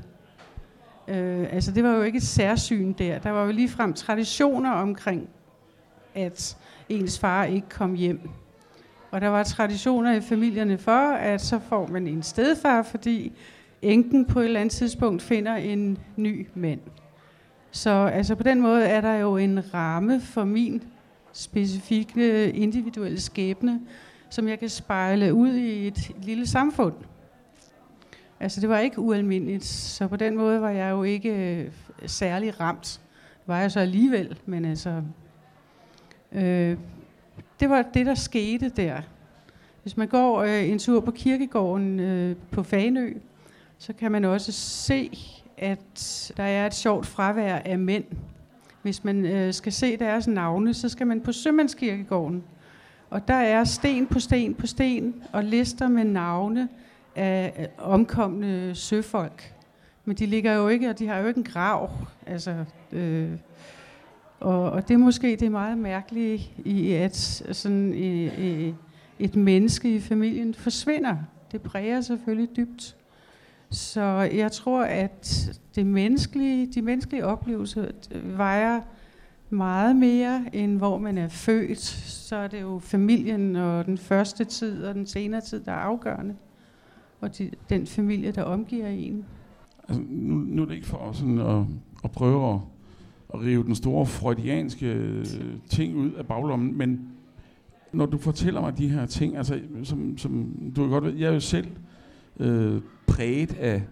Øh, 1.08 1.48
altså 1.54 1.72
det 1.72 1.84
var 1.84 1.92
jo 1.92 2.02
ikke 2.02 2.18
et 2.18 2.24
særsyn 2.24 2.94
der. 2.94 3.20
Der 3.20 3.30
var 3.30 3.46
jo 3.46 3.52
ligefrem 3.52 3.94
traditioner 3.94 4.72
omkring, 4.72 5.30
at 6.16 6.58
ens 6.90 7.20
far 7.20 7.44
ikke 7.44 7.70
kom 7.70 7.94
hjem. 7.94 8.30
Og 9.12 9.22
der 9.22 9.28
var 9.28 9.44
traditioner 9.44 10.14
i 10.14 10.22
familierne 10.22 10.78
for, 10.78 11.12
at 11.12 11.42
så 11.42 11.60
får 11.60 11.88
man 11.88 12.08
en 12.08 12.24
stedfar, 12.24 12.82
fordi 12.82 13.34
enken 13.82 14.26
på 14.26 14.40
et 14.40 14.46
eller 14.46 14.60
andet 14.60 14.72
tidspunkt 14.72 15.22
finder 15.22 15.56
en 15.56 15.98
ny 16.16 16.48
mand. 16.56 16.80
Så 17.72 17.90
altså 17.90 18.36
på 18.36 18.44
den 18.44 18.62
måde 18.62 18.86
er 18.86 19.02
der 19.02 19.14
jo 19.14 19.38
en 19.38 19.74
ramme 19.74 20.22
for 20.22 20.44
min 20.44 20.84
specifikke 21.34 22.52
individuelle 22.52 23.22
skæbne, 23.22 23.82
som 24.30 24.48
jeg 24.48 24.60
kan 24.60 24.70
spejle 24.70 25.34
ud 25.34 25.54
i 25.54 25.88
et 25.88 26.12
lille 26.24 26.48
samfund. 26.48 26.94
Altså 28.40 28.62
det 28.62 28.70
var 28.70 28.80
ikke 28.80 29.00
ualmindeligt, 29.00 29.66
så 29.66 30.08
på 30.08 30.16
den 30.16 30.36
måde 30.36 30.62
var 30.62 30.70
jeg 30.70 30.92
jo 30.92 31.04
ikke 31.04 31.30
øh, 31.30 31.72
særlig 32.06 32.60
ramt. 32.60 33.02
Det 33.40 33.48
var 33.48 33.60
jeg 33.60 33.72
så 33.72 33.80
alligevel, 33.80 34.40
men 34.46 34.66
altså... 34.66 35.02
Øh, 36.32 36.78
det 37.60 37.70
var 37.70 37.82
det, 37.82 38.06
der 38.06 38.16
skete 38.16 38.70
der. 38.70 39.02
Hvis 39.82 39.98
man 39.98 40.08
går 40.08 40.42
øh, 40.42 40.70
en 40.70 40.80
tur 40.80 41.00
på 41.00 41.12
kirkegården 41.12 42.00
øh, 42.00 42.36
på 42.52 42.64
Fanø, 42.64 43.14
så 43.78 43.94
kan 43.94 44.12
man 44.12 44.26
også 44.26 44.52
se, 44.52 45.18
at 45.60 46.34
der 46.38 46.44
er 46.44 46.66
et 46.66 46.74
sjovt 46.74 47.06
fravær 47.06 47.56
af 47.56 47.80
mænd. 47.80 48.04
Hvis 48.82 49.04
man 49.04 49.26
øh, 49.26 49.54
skal 49.54 49.72
se 49.72 49.98
deres 49.98 50.28
navne, 50.28 50.74
så 50.74 50.90
skal 50.90 51.08
man 51.08 51.22
på 51.22 51.32
Sømandskirkegården. 51.32 52.44
Og 53.10 53.28
der 53.28 53.34
er 53.34 53.64
sten 53.64 54.08
på 54.08 54.20
sten 54.20 54.54
på 54.54 54.68
sten 54.68 55.24
og 55.34 55.44
lister 55.44 55.88
med 55.88 56.04
navne 56.04 56.70
af 57.16 57.54
øh, 57.60 57.66
omkomne 57.78 58.76
søfolk. 58.76 59.54
Men 60.06 60.16
de 60.16 60.26
ligger 60.26 60.54
jo 60.54 60.68
ikke, 60.68 60.90
og 60.90 61.00
de 61.00 61.08
har 61.08 61.18
jo 61.18 61.28
ikke 61.28 61.38
en 61.38 61.44
grav. 61.44 61.90
Altså, 62.28 62.66
øh, 62.92 63.32
og, 64.40 64.72
og 64.72 64.88
det 64.88 64.94
er 64.94 64.98
måske 64.98 65.36
det 65.36 65.52
meget 65.52 65.78
mærkelige 65.78 66.52
i, 66.66 66.92
at 66.92 67.16
sådan, 67.52 67.94
i, 67.94 68.26
i, 68.26 68.76
et 69.20 69.36
menneske 69.36 69.96
i 69.96 70.00
familien 70.00 70.54
forsvinder. 70.54 71.16
Det 71.52 71.62
præger 71.62 72.02
selvfølgelig 72.02 72.56
dybt. 72.56 72.96
Så 73.72 74.02
jeg 74.34 74.52
tror, 74.52 74.84
at 74.84 75.50
det 75.76 75.86
menneskelige, 75.86 76.68
de 76.68 76.82
menneskelige 76.82 77.26
oplevelser 77.26 77.86
øh, 78.12 78.38
vejer 78.38 78.82
meget 79.50 79.96
mere, 79.96 80.46
end 80.54 80.78
hvor 80.78 80.98
man 80.98 81.18
er 81.18 81.28
født. 81.28 81.80
Så 81.80 82.36
er 82.36 82.48
det 82.48 82.62
jo 82.62 82.80
familien 82.80 83.56
og 83.56 83.86
den 83.86 83.98
første 83.98 84.44
tid 84.44 84.84
og 84.84 84.96
den 84.96 85.06
senere 85.06 85.42
tid, 85.42 85.64
der 85.64 85.72
er 85.72 85.76
afgørende. 85.76 86.36
Og 87.22 87.38
de, 87.38 87.52
den 87.70 87.88
familie, 87.88 88.32
der 88.32 88.44
omgiver 88.44 88.88
en. 88.88 89.26
Altså, 89.88 90.04
nu, 90.10 90.36
nu 90.36 90.62
er 90.62 90.66
det 90.66 90.76
ikke 90.76 90.88
for 90.88 91.12
sådan 91.12 91.40
at, 91.40 91.64
at 92.04 92.12
prøve 92.12 92.54
at, 92.54 92.60
at 93.34 93.42
rive 93.42 93.64
den 93.64 93.76
store 93.76 94.06
freudianske 94.06 94.86
øh, 94.86 95.26
ting 95.70 95.96
ud 95.96 96.12
af 96.12 96.28
baglommen, 96.28 96.78
men 96.78 97.10
når 97.92 98.06
du 98.06 98.18
fortæller 98.18 98.62
mig 98.62 98.78
de 98.78 98.90
her 98.90 99.06
ting, 99.06 99.38
altså, 99.38 99.60
som, 99.84 100.18
som 100.18 100.56
du 100.76 100.90
godt 100.90 101.04
ved, 101.04 101.14
jeg 101.14 101.30
er 101.30 101.34
jo 101.34 101.40
selv 101.40 101.68
øh, 102.40 102.82
præget 103.08 103.58
af 103.58 103.84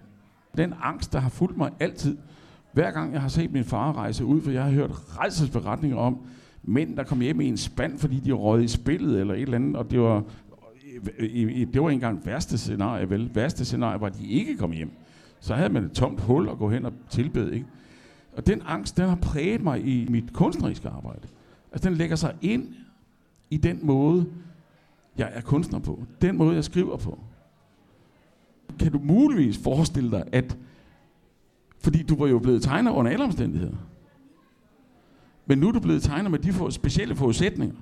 den 0.58 0.74
angst, 0.84 1.14
der 1.14 1.20
har 1.20 1.30
fulgt 1.30 1.58
mig 1.58 1.72
altid. 1.80 2.18
Hver 2.74 2.92
gang 2.92 3.14
jeg 3.14 3.22
har 3.22 3.30
set 3.30 3.52
min 3.52 3.64
far 3.64 3.98
rejse 3.98 4.26
ud, 4.26 4.42
for 4.42 4.52
jeg 4.52 4.64
har 4.64 4.72
hørt 4.72 4.92
rejselsberetninger 5.18 5.98
om 5.98 6.18
mænd, 6.64 6.98
der 6.98 7.04
kom 7.04 7.22
hjem 7.22 7.42
i 7.42 7.46
en 7.46 7.58
spand, 7.58 8.00
fordi 8.00 8.20
de 8.20 8.32
røg 8.32 8.64
i 8.64 8.68
spillet 8.68 9.20
eller 9.20 9.34
et 9.34 9.42
eller 9.42 9.56
andet, 9.56 9.76
og 9.76 9.92
det 9.92 10.00
var, 10.00 10.24
det 11.20 11.82
var 11.82 11.90
ikke 11.90 11.94
engang 11.94 12.26
værste 12.26 12.58
scenarie, 12.58 13.10
vel? 13.10 13.32
Værste 13.36 13.66
scenarie 13.66 14.02
var, 14.02 14.08
at 14.08 14.18
de 14.18 14.28
ikke 14.28 14.58
kom 14.58 14.72
hjem. 14.72 14.92
Så 15.40 15.54
havde 15.54 15.70
man 15.70 15.84
et 15.84 15.92
tomt 15.92 16.22
hul 16.22 16.50
at 16.50 16.58
gå 16.58 16.70
hen 16.70 16.86
og 16.86 16.94
tilbede, 17.10 17.54
ikke? 17.54 17.66
Og 18.38 18.48
den 18.48 18.62
angst, 18.66 18.98
den 18.98 19.10
har 19.10 19.16
præget 19.16 19.64
mig 19.64 19.88
i 19.88 20.08
mit 20.10 20.34
kunstneriske 20.34 20.90
arbejde. 20.90 21.28
Altså 21.72 21.90
den 21.90 21.98
lægger 21.98 22.16
sig 22.16 22.36
ind 22.42 22.68
i 23.50 23.58
den 23.58 23.80
måde, 23.84 24.26
jeg 25.18 25.32
er 25.34 25.42
kunstner 25.42 25.80
på. 25.80 26.04
Den 26.22 26.38
måde, 26.38 26.56
jeg 26.56 26.64
skriver 26.64 26.98
på. 26.98 27.20
Kan 28.80 28.92
du 28.92 29.00
muligvis 29.00 29.58
forestille 29.58 30.12
dig, 30.12 30.24
at 30.32 30.58
fordi 31.80 32.04
du 32.04 32.16
var 32.16 32.28
jo 32.28 32.40
blevet 32.40 32.64
tegner 32.64 32.92
under 32.92 33.12
alle 33.12 33.26
omstændigheder. 33.26 33.76
Men 35.46 35.58
nu 35.58 35.68
er 35.68 35.72
du 35.72 35.80
blevet 35.80 36.04
tegner 36.04 36.30
med 36.30 36.40
de 36.40 36.54
for, 36.54 36.70
specielle 36.70 37.16
forudsætninger. 37.16 37.76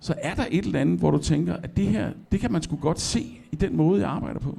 Så 0.00 0.14
er 0.18 0.34
der 0.34 0.44
et 0.50 0.64
eller 0.64 0.80
andet, 0.80 0.98
hvor 0.98 1.10
du 1.10 1.18
tænker, 1.18 1.56
at 1.56 1.76
det 1.76 1.86
her, 1.86 2.12
det 2.32 2.40
kan 2.40 2.52
man 2.52 2.62
sgu 2.62 2.76
godt 2.76 3.00
se 3.00 3.40
i 3.52 3.56
den 3.56 3.76
måde, 3.76 4.00
jeg 4.00 4.10
arbejder 4.10 4.40
på. 4.40 4.58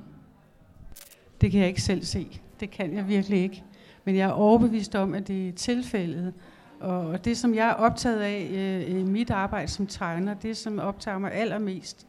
Det 1.41 1.51
kan 1.51 1.59
jeg 1.59 1.67
ikke 1.67 1.81
selv 1.81 2.03
se. 2.03 2.39
Det 2.59 2.71
kan 2.71 2.95
jeg 2.95 3.07
virkelig 3.07 3.39
ikke. 3.39 3.63
Men 4.05 4.15
jeg 4.15 4.29
er 4.29 4.33
overbevist 4.33 4.95
om, 4.95 5.13
at 5.13 5.27
det 5.27 5.47
er 5.47 5.51
tilfældet. 5.51 6.33
Og 6.79 7.25
det, 7.25 7.37
som 7.37 7.55
jeg 7.55 7.69
er 7.69 7.73
optaget 7.73 8.19
af 8.19 8.49
øh, 8.53 8.99
i 8.99 9.03
mit 9.03 9.29
arbejde 9.29 9.67
som 9.67 9.87
tegner, 9.87 10.33
det, 10.33 10.57
som 10.57 10.79
optager 10.79 11.17
mig 11.17 11.31
allermest, 11.33 12.07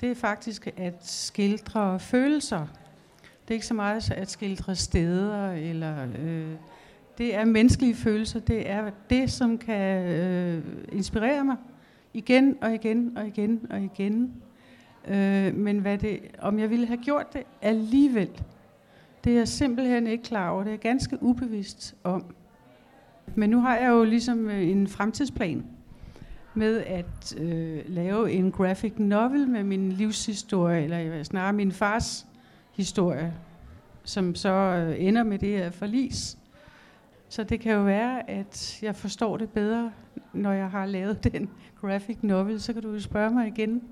det 0.00 0.10
er 0.10 0.14
faktisk 0.14 0.68
at 0.76 1.06
skildre 1.06 2.00
følelser. 2.00 2.66
Det 3.42 3.50
er 3.50 3.54
ikke 3.54 3.66
så 3.66 3.74
meget 3.74 4.10
at 4.10 4.30
skildre 4.30 4.74
steder, 4.74 5.52
eller 5.52 6.06
øh, 6.18 6.52
det 7.18 7.34
er 7.34 7.44
menneskelige 7.44 7.94
følelser. 7.94 8.40
Det 8.40 8.70
er 8.70 8.90
det, 9.10 9.30
som 9.30 9.58
kan 9.58 10.04
øh, 10.04 10.64
inspirere 10.92 11.44
mig 11.44 11.56
igen 12.14 12.56
og 12.60 12.74
igen 12.74 13.16
og 13.16 13.26
igen 13.26 13.66
og 13.70 13.80
igen. 13.80 14.32
Øh, 15.08 15.54
men 15.54 15.78
hvad 15.78 15.98
det, 15.98 16.20
om 16.38 16.58
jeg 16.58 16.70
ville 16.70 16.86
have 16.86 17.00
gjort 17.04 17.32
det 17.32 17.42
alligevel, 17.62 18.30
det 19.24 19.32
er 19.32 19.36
jeg 19.36 19.48
simpelthen 19.48 20.06
ikke 20.06 20.24
klar 20.24 20.50
over. 20.50 20.60
Det 20.60 20.68
er 20.68 20.72
jeg 20.72 20.80
ganske 20.80 21.22
ubevidst 21.22 21.94
om. 22.04 22.24
Men 23.34 23.50
nu 23.50 23.60
har 23.60 23.76
jeg 23.76 23.88
jo 23.88 24.04
ligesom 24.04 24.50
øh, 24.50 24.68
en 24.68 24.88
fremtidsplan 24.88 25.64
med 26.54 26.80
at 26.80 27.36
øh, 27.38 27.80
lave 27.86 28.32
en 28.32 28.52
graphic 28.52 28.92
novel 28.98 29.48
med 29.48 29.64
min 29.64 29.92
livshistorie, 29.92 30.84
eller 30.84 31.22
snarere 31.22 31.52
min 31.52 31.72
fars 31.72 32.26
historie, 32.72 33.34
som 34.04 34.34
så 34.34 34.50
øh, 34.50 35.04
ender 35.06 35.22
med 35.22 35.38
det 35.38 35.48
her 35.48 35.70
forlis. 35.70 36.38
Så 37.28 37.44
det 37.44 37.60
kan 37.60 37.72
jo 37.72 37.82
være, 37.82 38.30
at 38.30 38.78
jeg 38.82 38.96
forstår 38.96 39.36
det 39.36 39.50
bedre, 39.50 39.92
når 40.32 40.52
jeg 40.52 40.70
har 40.70 40.86
lavet 40.86 41.24
den 41.32 41.50
graphic 41.80 42.18
novel. 42.22 42.60
Så 42.60 42.72
kan 42.72 42.82
du 42.82 42.92
jo 42.92 43.00
spørge 43.00 43.30
mig 43.30 43.46
igen. 43.46 43.82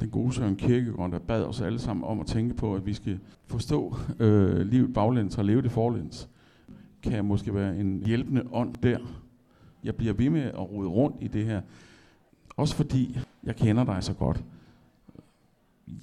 Den 0.00 0.10
gode 0.10 0.34
Søren 0.34 0.56
Kirkegaard, 0.56 1.10
der 1.10 1.18
bad 1.18 1.44
os 1.44 1.60
alle 1.60 1.78
sammen 1.78 2.04
om 2.04 2.20
at 2.20 2.26
tænke 2.26 2.54
på, 2.54 2.74
at 2.74 2.86
vi 2.86 2.94
skal 2.94 3.18
forstå 3.46 3.96
øh, 4.20 4.60
livet 4.60 4.94
baglæns 4.94 5.38
og 5.38 5.44
leve 5.44 5.62
det 5.62 5.72
forlæns 5.72 6.28
kan 7.02 7.24
måske 7.24 7.54
være 7.54 7.76
en 7.76 8.02
hjælpende 8.06 8.42
ånd 8.52 8.74
der. 8.82 8.98
Jeg 9.84 9.96
bliver 9.96 10.12
ved 10.12 10.30
med 10.30 10.42
at 10.42 10.70
rode 10.70 10.88
rundt 10.88 11.16
i 11.20 11.28
det 11.28 11.44
her. 11.44 11.60
Også 12.56 12.74
fordi 12.74 13.18
jeg 13.44 13.56
kender 13.56 13.84
dig 13.84 14.04
så 14.04 14.14
godt. 14.14 14.44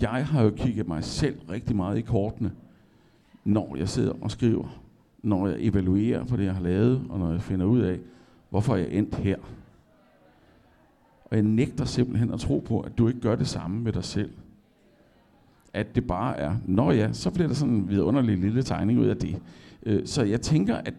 Jeg 0.02 0.28
har 0.28 0.44
jo 0.44 0.50
kigget 0.50 0.88
mig 0.88 1.04
selv 1.04 1.40
rigtig 1.50 1.76
meget 1.76 1.98
i 1.98 2.02
kortene, 2.02 2.52
når 3.44 3.76
jeg 3.76 3.90
sidder 3.90 4.14
og 4.22 4.32
skriver. 4.32 4.82
Når 5.24 5.48
jeg 5.48 5.58
evaluerer 5.60 6.24
på 6.24 6.38
det, 6.38 6.46
jeg 6.46 6.54
har 6.54 6.62
lavet, 6.62 7.06
og 7.10 7.20
når 7.20 7.32
jeg 7.32 7.42
finder 7.42 7.66
ud 7.66 7.80
af, 7.80 8.00
hvorfor 8.50 8.76
jeg 8.76 8.88
endt 8.92 9.16
her. 9.16 9.38
Og 11.26 11.36
jeg 11.36 11.42
nægter 11.42 11.86
simpelthen 11.86 12.34
at 12.34 12.40
tro 12.40 12.60
på, 12.60 12.80
at 12.80 12.98
du 12.98 13.08
ikke 13.08 13.20
gør 13.20 13.36
det 13.36 13.48
samme 13.48 13.82
med 13.82 13.94
dig 13.94 14.04
selv. 14.04 14.34
At 15.74 15.96
det 15.96 16.08
bare 16.08 16.38
er, 16.38 16.56
når 16.66 16.92
ja, 16.92 17.14
så 17.14 17.32
bliver 17.32 17.48
der 17.48 17.56
sådan 17.56 17.74
en 17.74 17.90
vidunderlig 17.90 18.38
lille 18.38 18.64
tegning 18.64 19.00
ud 19.00 19.06
af 19.06 19.18
det. 19.18 19.42
Øh, 19.84 20.06
så 20.08 20.24
jeg 20.24 20.42
tænker, 20.42 20.76
at 20.76 20.94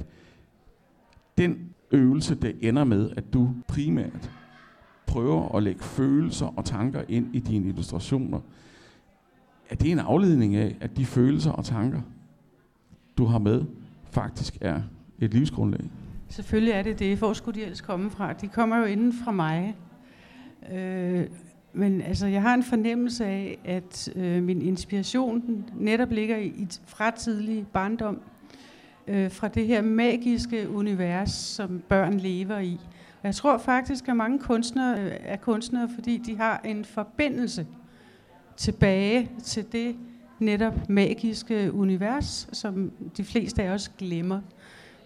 den 1.39 1.75
øvelse, 1.93 2.35
det 2.35 2.57
ender 2.61 2.85
med, 2.85 3.11
at 3.17 3.33
du 3.33 3.55
primært 3.69 4.31
prøver 5.07 5.57
at 5.57 5.63
lægge 5.63 5.83
følelser 5.83 6.47
og 6.47 6.65
tanker 6.65 7.03
ind 7.09 7.35
i 7.35 7.39
dine 7.39 7.69
illustrationer, 7.69 8.41
er 9.71 9.75
det 9.75 9.91
en 9.91 9.99
afledning 9.99 10.57
af, 10.57 10.77
at 10.81 10.97
de 10.97 11.07
følelser 11.07 11.51
og 11.51 11.65
tanker, 11.65 12.01
du 13.19 13.25
har 13.25 13.39
med, 13.39 13.65
faktisk 14.11 14.59
er 14.61 14.81
et 15.19 15.35
livsgrundlag? 15.35 15.91
Selvfølgelig 16.29 16.73
er 16.73 16.83
det 16.83 16.99
det. 16.99 17.19
Hvor 17.19 17.33
skulle 17.33 17.61
de 17.61 17.63
ellers 17.63 17.81
komme 17.81 18.11
fra? 18.11 18.33
De 18.33 18.49
kommer 18.49 18.79
jo 18.79 18.85
inden 18.85 19.13
fra 19.25 19.33
mig. 19.33 19.77
Øh, 20.73 21.27
men 21.73 22.01
altså, 22.01 22.27
jeg 22.27 22.43
har 22.43 22.55
en 22.55 22.63
fornemmelse 22.63 23.27
af, 23.27 23.59
at 23.65 24.13
øh, 24.17 24.43
min 24.43 24.63
inspiration 24.63 25.65
netop 25.77 26.11
ligger 26.11 26.37
i, 26.37 26.47
i 26.47 26.69
fra 26.87 27.11
tidlig 27.11 27.67
barndom 27.67 28.21
øh, 29.09 29.31
fra 29.31 29.49
det 29.49 29.67
her 29.67 29.83
magiske 29.83 30.71
univers, 30.71 31.31
som 31.31 31.83
børn 31.89 32.19
lever 32.19 32.59
i. 32.59 32.81
Og 33.21 33.27
jeg 33.27 33.35
tror 33.35 33.59
faktisk, 33.59 34.09
at 34.09 34.17
mange 34.17 34.39
kunstnere 34.39 35.01
øh, 35.01 35.13
er 35.25 35.37
kunstnere, 35.37 35.89
fordi 35.95 36.19
de 36.27 36.37
har 36.37 36.61
en 36.65 36.85
forbindelse 36.85 37.67
tilbage 38.57 39.31
til 39.45 39.73
det 39.73 39.97
netop 40.39 40.89
magiske 40.89 41.73
univers, 41.73 42.49
som 42.53 42.93
de 43.17 43.25
fleste 43.25 43.63
af 43.63 43.71
os 43.71 43.89
glemmer. 43.99 44.41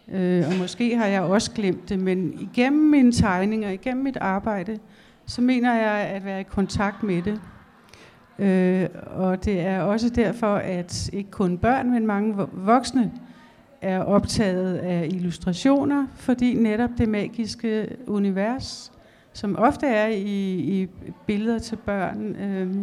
Øh, 0.09 0.45
og 0.49 0.55
måske 0.59 0.97
har 0.97 1.07
jeg 1.07 1.23
også 1.23 1.51
glemt 1.51 1.89
det, 1.89 1.99
men 1.99 2.35
igennem 2.41 2.91
mine 2.91 3.13
tegninger, 3.13 3.71
igennem 3.71 4.05
mit 4.05 4.17
arbejde, 4.17 4.79
så 5.27 5.43
mener 5.43 5.75
jeg 5.75 6.07
at 6.07 6.25
være 6.25 6.41
i 6.41 6.45
kontakt 6.45 7.03
med 7.03 7.23
det. 7.23 7.41
Øh, 8.39 8.89
og 9.07 9.45
det 9.45 9.61
er 9.61 9.81
også 9.81 10.09
derfor, 10.09 10.55
at 10.55 11.11
ikke 11.13 11.31
kun 11.31 11.59
børn, 11.59 11.91
men 11.91 12.07
mange 12.07 12.35
voksne 12.53 13.13
er 13.83 14.01
optaget 14.01 14.77
af 14.77 15.07
illustrationer, 15.07 16.07
fordi 16.15 16.55
netop 16.55 16.91
det 16.99 17.09
magiske 17.09 17.97
univers, 18.07 18.93
som 19.33 19.57
ofte 19.59 19.87
er 19.87 20.07
i, 20.07 20.55
i 20.55 20.89
billeder 21.27 21.59
til 21.59 21.77
børn, 21.77 22.37
øh, 22.37 22.77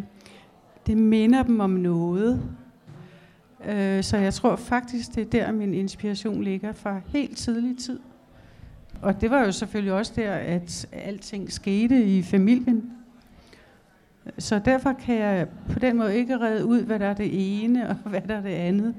det 0.87 0.97
minder 0.97 1.43
dem 1.43 1.59
om 1.59 1.69
noget. 1.69 2.41
Øh, 3.65 4.03
så 4.03 4.17
jeg 4.17 4.33
tror 4.33 4.55
faktisk, 4.55 5.15
det 5.15 5.21
er 5.21 5.29
der, 5.45 5.51
min 5.51 5.73
inspiration 5.73 6.43
ligger 6.43 6.73
fra 6.73 7.01
helt 7.07 7.37
tidlig 7.37 7.77
tid. 7.77 7.99
Og 9.01 9.21
det 9.21 9.31
var 9.31 9.45
jo 9.45 9.51
selvfølgelig 9.51 9.93
også 9.93 10.13
der, 10.15 10.33
at 10.33 10.87
alting 10.91 11.51
skete 11.51 12.03
i 12.03 12.21
familien. 12.21 12.91
Så 14.37 14.59
derfor 14.65 14.93
kan 14.93 15.15
jeg 15.15 15.47
på 15.71 15.79
den 15.79 15.97
måde 15.97 16.17
ikke 16.17 16.39
redde 16.39 16.65
ud, 16.65 16.81
hvad 16.81 16.99
der 16.99 17.05
er 17.05 17.13
det 17.13 17.29
ene 17.63 17.89
og 17.89 17.95
hvad 18.09 18.21
der 18.21 18.35
er 18.35 18.41
det 18.41 18.49
andet. 18.49 18.95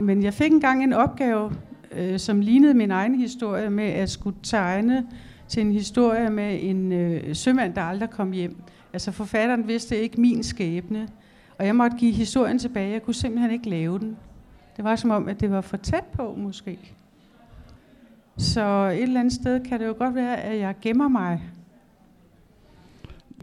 Men 0.00 0.22
jeg 0.22 0.34
fik 0.34 0.52
engang 0.52 0.84
en 0.84 0.92
opgave, 0.92 1.52
øh, 1.92 2.18
som 2.18 2.40
lignede 2.40 2.74
min 2.74 2.90
egen 2.90 3.14
historie, 3.14 3.70
med 3.70 3.84
at 3.84 4.10
skulle 4.10 4.36
tegne 4.42 5.06
til 5.48 5.60
en 5.60 5.72
historie 5.72 6.30
med 6.30 6.58
en 6.62 6.92
øh, 6.92 7.34
sømand, 7.34 7.74
der 7.74 7.82
aldrig 7.82 8.10
kom 8.10 8.32
hjem. 8.32 8.56
Altså 8.92 9.12
forfatteren 9.12 9.68
vidste 9.68 9.98
ikke 9.98 10.20
min 10.20 10.42
skæbne, 10.42 11.08
og 11.58 11.66
jeg 11.66 11.76
måtte 11.76 11.96
give 11.96 12.12
historien 12.12 12.58
tilbage. 12.58 12.92
Jeg 12.92 13.02
kunne 13.02 13.14
simpelthen 13.14 13.50
ikke 13.50 13.68
lave 13.68 13.98
den. 13.98 14.16
Det 14.76 14.84
var 14.84 14.96
som 14.96 15.10
om, 15.10 15.28
at 15.28 15.40
det 15.40 15.50
var 15.50 15.60
for 15.60 15.76
tæt 15.76 16.04
på, 16.04 16.34
måske. 16.38 16.78
Så 18.36 18.90
et 18.94 19.02
eller 19.02 19.20
andet 19.20 19.34
sted 19.34 19.60
kan 19.64 19.80
det 19.80 19.86
jo 19.86 19.94
godt 19.98 20.14
være, 20.14 20.36
at 20.36 20.58
jeg 20.58 20.74
gemmer 20.80 21.08
mig. 21.08 21.42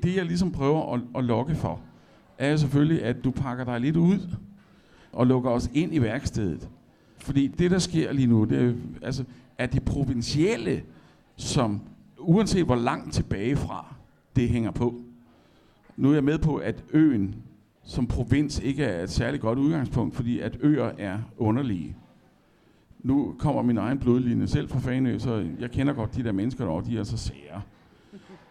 Det 0.04 0.16
jeg 0.16 0.26
ligesom 0.26 0.52
prøver 0.52 0.94
at, 0.94 1.02
at 1.16 1.24
lokke 1.24 1.56
for, 1.56 1.80
er 2.38 2.56
selvfølgelig, 2.56 3.04
at 3.04 3.24
du 3.24 3.32
pakker 3.32 3.64
dig 3.64 3.80
lidt 3.80 3.98
ud 3.98 4.36
og 5.20 5.28
lukker 5.28 5.50
os 5.50 5.70
ind 5.74 5.96
i 5.96 6.02
værkstedet. 6.02 6.70
Fordi 7.18 7.48
det, 7.48 7.72
der 7.72 7.80
sker 7.80 8.12
lige 8.12 8.28
nu, 8.28 8.44
det 8.44 8.62
er, 8.62 8.74
altså, 9.02 9.24
er 9.58 9.66
de 9.66 9.80
provincielle, 9.80 10.84
som 11.36 11.82
uanset 12.20 12.66
hvor 12.66 12.76
langt 12.76 13.14
tilbage 13.14 13.56
fra 13.56 13.96
det 14.36 14.50
hænger 14.50 14.72
på. 14.72 15.02
Nu 15.98 16.10
er 16.10 16.14
jeg 16.14 16.24
med 16.24 16.38
på, 16.38 16.56
at 16.56 16.84
øen 16.94 17.36
som 17.84 18.08
provins 18.08 18.60
ikke 18.60 18.84
er 18.84 19.04
et 19.04 19.10
særligt 19.10 19.42
godt 19.42 19.60
udgangspunkt, 19.60 20.16
fordi 20.16 20.40
at 20.40 20.58
øer 20.62 20.92
er 20.98 21.20
underlige. 21.38 21.96
Nu 23.00 23.36
kommer 23.40 23.62
min 23.62 23.78
egen 23.78 24.00
blodlinje 24.00 24.48
selv 24.48 24.70
fra 24.70 24.80
Fanø, 24.80 25.20
så 25.20 25.46
jeg 25.60 25.72
kender 25.72 25.94
godt 25.94 26.16
de 26.16 26.24
der 26.24 26.32
mennesker 26.32 26.64
derovre, 26.64 26.86
de 26.86 26.98
er 26.98 27.04
så 27.04 27.18
sære. 27.18 27.62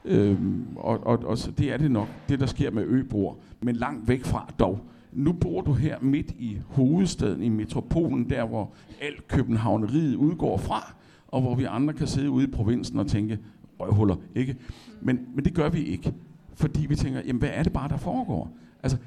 øhm, 0.05 0.67
og, 0.77 1.07
og, 1.07 1.19
og 1.19 1.39
så 1.39 1.51
det 1.51 1.73
er 1.73 1.77
det 1.77 1.91
nok, 1.91 2.09
det 2.29 2.41
der 2.41 2.47
sker 2.47 2.71
med 2.71 2.85
øbroer, 2.87 3.35
men 3.61 3.77
langt 3.77 4.09
væk 4.09 4.25
fra 4.25 4.51
dog 4.59 4.81
nu 5.12 5.33
bor 5.33 5.61
du 5.61 5.73
her 5.73 5.99
midt 6.00 6.31
i 6.38 6.59
hovedstaden, 6.67 7.43
i 7.43 7.49
metropolen, 7.49 8.31
der 8.31 8.45
hvor 8.45 8.73
alt 9.00 9.29
københavneriet 9.29 10.15
udgår 10.15 10.57
fra, 10.57 10.95
og 11.29 11.41
hvor 11.41 11.55
vi 11.55 11.65
andre 11.65 11.95
kan 11.95 12.07
sidde 12.07 12.31
ude 12.31 12.45
i 12.45 12.50
provinsen 12.50 12.99
og 12.99 13.07
tænke, 13.07 13.38
røvhuller, 13.81 14.17
ikke? 14.35 14.57
Men, 15.00 15.27
men 15.35 15.45
det 15.45 15.55
gør 15.55 15.69
vi 15.69 15.83
ikke, 15.83 16.12
fordi 16.55 16.87
vi 16.87 16.97
tænker, 16.97 17.21
jamen 17.27 17.38
hvad 17.38 17.50
er 17.53 17.62
det 17.62 17.73
bare, 17.73 17.88
der 17.88 17.97
foregår? 17.97 18.50
Altså, 18.83 18.99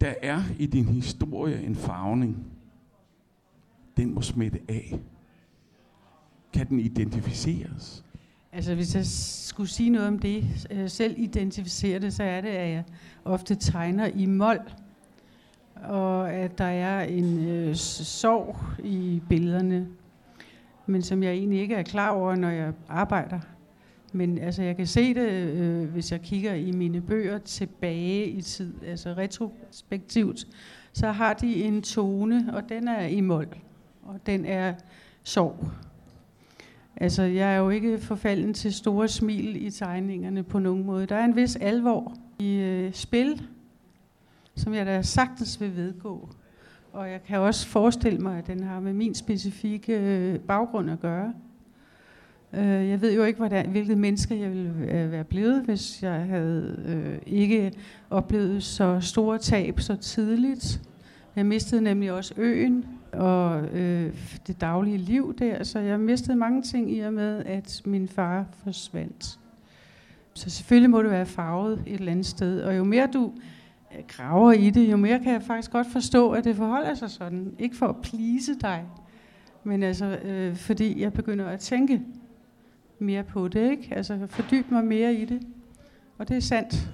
der 0.00 0.14
er 0.22 0.42
i 0.58 0.66
din 0.66 0.84
historie 0.84 1.62
en 1.62 1.74
farvning. 1.74 2.46
Den 3.96 4.14
må 4.14 4.22
smitte 4.22 4.58
af. 4.68 4.98
Kan 6.52 6.68
den 6.68 6.80
identificeres? 6.80 8.04
Altså 8.52 8.74
hvis 8.74 8.94
jeg 8.94 9.06
skulle 9.06 9.68
sige 9.68 9.90
noget 9.90 10.08
om 10.08 10.18
det, 10.18 10.66
øh, 10.70 10.90
selv 10.90 11.14
identificere 11.18 11.98
det, 11.98 12.14
så 12.14 12.22
er 12.22 12.40
det, 12.40 12.48
at 12.48 12.70
jeg 12.70 12.84
ofte 13.24 13.54
tegner 13.54 14.06
i 14.06 14.26
mål 14.26 14.58
og 15.82 16.32
at 16.32 16.58
der 16.58 16.64
er 16.64 17.02
en 17.04 17.48
øh, 17.48 17.74
sorg 17.74 18.56
i 18.84 19.22
billederne. 19.28 19.86
men 20.86 21.02
som 21.02 21.22
jeg 21.22 21.32
egentlig 21.32 21.60
ikke 21.60 21.74
er 21.74 21.82
klar 21.82 22.10
over, 22.10 22.34
når 22.34 22.48
jeg 22.50 22.72
arbejder. 22.88 23.40
Men 24.12 24.38
altså, 24.38 24.62
jeg 24.62 24.76
kan 24.76 24.86
se 24.86 25.14
det, 25.14 25.28
øh, 25.30 25.88
hvis 25.88 26.12
jeg 26.12 26.20
kigger 26.20 26.54
i 26.54 26.70
mine 26.70 27.00
bøger 27.00 27.38
tilbage 27.38 28.26
i 28.26 28.42
tid, 28.42 28.74
altså 28.86 29.08
retrospektivt, 29.12 30.46
så 30.92 31.10
har 31.10 31.34
de 31.34 31.64
en 31.64 31.82
tone, 31.82 32.50
og 32.52 32.68
den 32.68 32.88
er 32.88 33.06
i 33.06 33.20
mål, 33.20 33.48
og 34.02 34.20
den 34.26 34.44
er 34.44 34.74
sorg. 35.22 35.68
Altså, 36.96 37.22
jeg 37.22 37.54
er 37.54 37.58
jo 37.58 37.70
ikke 37.70 37.98
forfalden 37.98 38.54
til 38.54 38.74
store 38.74 39.08
smil 39.08 39.66
i 39.66 39.70
tegningerne 39.70 40.42
på 40.42 40.58
nogen 40.58 40.84
måde. 40.84 41.06
Der 41.06 41.16
er 41.16 41.24
en 41.24 41.36
vis 41.36 41.56
alvor 41.56 42.14
i 42.38 42.56
øh, 42.56 42.92
spil, 42.92 43.42
som 44.56 44.74
jeg 44.74 44.86
da 44.86 45.02
sagtens 45.02 45.60
vil 45.60 45.76
vedgå. 45.76 46.28
Og 46.92 47.10
jeg 47.10 47.22
kan 47.24 47.38
også 47.38 47.66
forestille 47.66 48.18
mig, 48.18 48.38
at 48.38 48.46
den 48.46 48.62
har 48.62 48.80
med 48.80 48.92
min 48.92 49.14
specifikke 49.14 50.00
øh, 50.00 50.40
baggrund 50.40 50.90
at 50.90 51.00
gøre. 51.00 51.32
Øh, 52.52 52.88
jeg 52.88 53.00
ved 53.00 53.14
jo 53.14 53.24
ikke, 53.24 53.36
hvordan, 53.36 53.70
hvilket 53.70 53.98
menneske 53.98 54.40
jeg 54.40 54.50
ville 54.50 54.72
øh, 54.92 55.12
være 55.12 55.24
blevet, 55.24 55.62
hvis 55.64 56.02
jeg 56.02 56.20
havde 56.20 56.84
øh, 56.86 57.18
ikke 57.26 57.72
oplevet 58.10 58.62
så 58.62 59.00
store 59.00 59.38
tab 59.38 59.80
så 59.80 59.96
tidligt. 59.96 60.80
Jeg 61.36 61.46
mistede 61.46 61.82
nemlig 61.82 62.12
også 62.12 62.34
øen 62.36 62.84
og 63.12 63.62
øh, 63.62 64.14
det 64.46 64.60
daglige 64.60 64.98
liv 64.98 65.34
der, 65.38 65.64
så 65.64 65.78
jeg 65.78 66.00
mistede 66.00 66.36
mange 66.36 66.62
ting 66.62 66.92
i 66.92 67.00
og 67.00 67.12
med, 67.12 67.44
at 67.44 67.82
min 67.84 68.08
far 68.08 68.44
forsvandt. 68.64 69.38
Så 70.34 70.50
selvfølgelig 70.50 70.90
må 70.90 71.02
det 71.02 71.10
være 71.10 71.26
farvet 71.26 71.82
et 71.86 71.98
eller 71.98 72.12
andet 72.12 72.26
sted, 72.26 72.62
og 72.62 72.76
jo 72.76 72.84
mere 72.84 73.08
du 73.14 73.32
Øh, 73.98 74.04
graver 74.08 74.52
i 74.52 74.70
det, 74.70 74.90
jo 74.90 74.96
mere 74.96 75.18
kan 75.18 75.32
jeg 75.32 75.42
faktisk 75.42 75.70
godt 75.70 75.86
forstå, 75.92 76.30
at 76.30 76.44
det 76.44 76.56
forholder 76.56 76.94
sig 76.94 77.10
sådan. 77.10 77.54
Ikke 77.58 77.76
for 77.76 77.86
at 77.86 77.96
plise 78.02 78.54
dig, 78.60 78.84
men 79.64 79.82
altså, 79.82 80.18
øh, 80.18 80.56
fordi 80.56 81.00
jeg 81.00 81.12
begynder 81.12 81.46
at 81.46 81.60
tænke 81.60 82.00
mere 82.98 83.22
på 83.22 83.48
det, 83.48 83.70
ikke? 83.70 83.94
Altså 83.94 84.26
fordybe 84.28 84.66
mig 84.70 84.84
mere 84.84 85.14
i 85.14 85.24
det. 85.24 85.42
Og 86.18 86.28
det 86.28 86.36
er 86.36 86.40
sandt. 86.40 86.90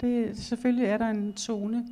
Det, 0.00 0.36
selvfølgelig 0.36 0.86
er 0.86 0.98
der 0.98 1.08
en 1.08 1.32
tone. 1.32 1.86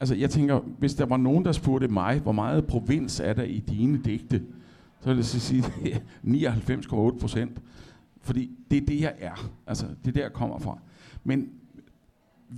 Altså 0.00 0.14
jeg 0.14 0.30
tænker, 0.30 0.58
hvis 0.58 0.94
der 0.94 1.06
var 1.06 1.16
nogen, 1.16 1.44
der 1.44 1.52
spurgte 1.52 1.88
mig, 1.88 2.20
hvor 2.20 2.32
meget 2.32 2.66
provins 2.66 3.20
er 3.20 3.32
der 3.32 3.42
i 3.42 3.58
dine 3.58 4.02
digte, 4.02 4.42
så 5.00 5.08
vil 5.08 5.16
jeg 5.16 5.24
sige 5.24 5.62
99,8 6.24 7.18
procent. 7.18 7.60
Fordi 8.20 8.50
det 8.70 8.82
er 8.82 8.86
det, 8.86 9.00
jeg 9.00 9.14
er. 9.18 9.50
Altså, 9.66 9.86
det 10.04 10.08
er 10.08 10.12
der, 10.12 10.22
jeg 10.22 10.32
kommer 10.32 10.58
fra. 10.58 10.78
Men 11.24 11.48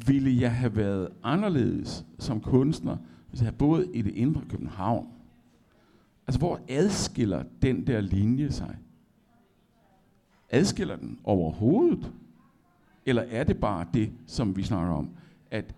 ville 0.06 0.40
jeg 0.40 0.54
have 0.54 0.76
været 0.76 1.08
anderledes 1.22 2.06
som 2.18 2.40
kunstner, 2.40 2.96
hvis 3.30 3.40
jeg 3.40 3.46
havde 3.46 3.56
boet 3.56 3.90
i 3.94 4.02
det 4.02 4.14
indre 4.14 4.42
København? 4.48 5.08
Altså, 6.26 6.38
hvor 6.38 6.60
adskiller 6.68 7.42
den 7.62 7.86
der 7.86 8.00
linje 8.00 8.50
sig? 8.50 8.76
Adskiller 10.50 10.96
den 10.96 11.18
overhovedet? 11.24 12.12
Eller 13.06 13.22
er 13.22 13.44
det 13.44 13.56
bare 13.60 13.86
det, 13.94 14.12
som 14.26 14.56
vi 14.56 14.62
snakker 14.62 14.94
om, 14.94 15.10
at 15.50 15.74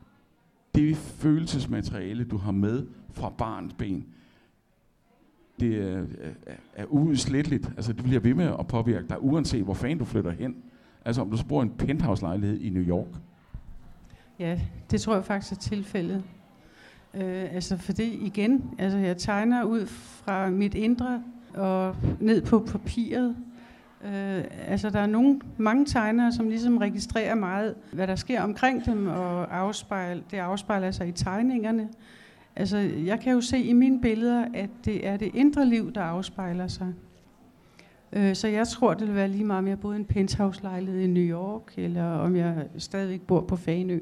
det 0.75 0.97
følelsesmateriale, 0.97 2.25
du 2.25 2.37
har 2.37 2.53
med 2.53 2.87
fra 3.11 3.29
barns 3.29 3.75
ben, 3.75 4.07
det 5.61 5.91
er, 5.91 6.07
er, 6.47 6.55
er 6.75 6.85
uudsletteligt. 6.85 7.73
Altså, 7.77 7.93
det 7.93 8.05
bliver 8.05 8.21
ved 8.21 8.35
med 8.35 8.55
at 8.59 8.67
påvirke 8.67 9.09
dig, 9.09 9.23
uanset 9.23 9.65
hvor 9.65 9.75
fanden 9.75 9.99
du 9.99 10.05
flytter 10.05 10.31
hen. 10.31 10.57
Altså, 11.05 11.23
om 11.23 11.31
du 11.31 11.37
bor 11.49 11.63
i 11.63 11.67
en 11.67 11.71
penthouse-lejlighed 11.71 12.61
i 12.61 12.71
New 12.71 12.83
York. 12.83 13.21
Ja, 14.39 14.61
det 14.91 15.01
tror 15.01 15.15
jeg 15.15 15.25
faktisk 15.25 15.53
er 15.53 15.57
tilfældet. 15.57 16.23
Øh, 17.15 17.55
altså, 17.55 17.77
fordi 17.77 18.27
igen, 18.27 18.75
altså, 18.79 18.99
jeg 18.99 19.17
tegner 19.17 19.65
ud 19.65 19.87
fra 19.87 20.51
mit 20.51 20.75
indre 20.75 21.23
og 21.55 21.97
ned 22.21 22.43
på 22.43 22.59
papiret, 22.59 23.37
Øh, 24.05 24.45
altså 24.67 24.91
der 24.91 24.99
er 24.99 25.07
nogle, 25.07 25.41
mange 25.57 25.85
tegnere, 25.85 26.33
som 26.33 26.49
ligesom 26.49 26.79
registrerer 26.79 27.35
meget, 27.35 27.75
hvad 27.93 28.07
der 28.07 28.17
sker 28.17 28.43
omkring 28.43 28.87
dem, 28.87 29.07
og 29.07 29.57
afspejl, 29.59 30.23
det 30.31 30.37
afspejler 30.37 30.91
sig 30.91 31.09
i 31.09 31.13
tegningerne. 31.13 31.89
Altså 32.57 32.77
jeg 32.79 33.21
kan 33.21 33.33
jo 33.33 33.41
se 33.41 33.59
i 33.59 33.73
mine 33.73 34.01
billeder, 34.01 34.45
at 34.55 34.71
det 34.85 35.07
er 35.07 35.17
det 35.17 35.31
indre 35.35 35.67
liv, 35.67 35.93
der 35.93 36.01
afspejler 36.01 36.67
sig. 36.67 36.95
Øh, 38.13 38.35
så 38.35 38.49
jeg 38.49 38.69
tror, 38.69 38.95
det 38.95 39.07
vil 39.07 39.17
være 39.17 39.29
lige 39.29 39.45
meget, 39.45 39.59
om 39.59 39.69
jeg 39.69 39.81
boede 39.81 39.97
i 39.97 40.01
en 40.01 40.05
penthouse-lejlighed 40.05 41.01
i 41.01 41.07
New 41.07 41.23
York, 41.23 41.75
eller 41.77 42.05
om 42.05 42.37
jeg 42.37 42.67
stadigvæk 42.79 43.21
bor 43.21 43.41
på 43.41 43.57
Fanø. 43.57 44.01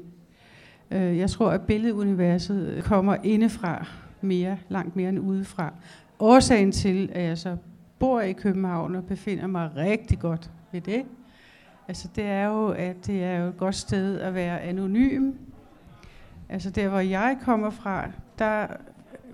Øh, 0.91 1.17
jeg 1.17 1.29
tror, 1.29 1.49
at 1.49 1.61
billeduniverset 1.61 2.83
kommer 2.83 3.15
indefra 3.23 3.87
mere, 4.21 4.57
langt 4.69 4.95
mere 4.95 5.09
end 5.09 5.19
udefra. 5.19 5.73
Årsagen 6.19 6.71
til, 6.71 7.09
at 7.13 7.23
jeg 7.23 7.37
så 7.37 7.57
bor 7.99 8.21
i 8.21 8.31
København 8.31 8.95
og 8.95 9.03
befinder 9.03 9.47
mig 9.47 9.71
rigtig 9.75 10.19
godt 10.19 10.51
ved 10.71 10.81
det, 10.81 11.03
altså 11.87 12.07
det 12.15 12.23
er 12.23 12.45
jo, 12.45 12.67
at 12.67 13.07
det 13.07 13.23
er 13.23 13.37
jo 13.37 13.47
et 13.47 13.57
godt 13.57 13.75
sted 13.75 14.19
at 14.19 14.33
være 14.33 14.61
anonym. 14.61 15.31
Altså 16.49 16.69
der, 16.69 16.89
hvor 16.89 16.99
jeg 16.99 17.37
kommer 17.41 17.69
fra, 17.69 18.09
der 18.39 18.67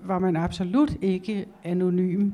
var 0.02 0.18
man 0.18 0.36
absolut 0.36 0.96
ikke 1.02 1.46
anonym. 1.64 2.30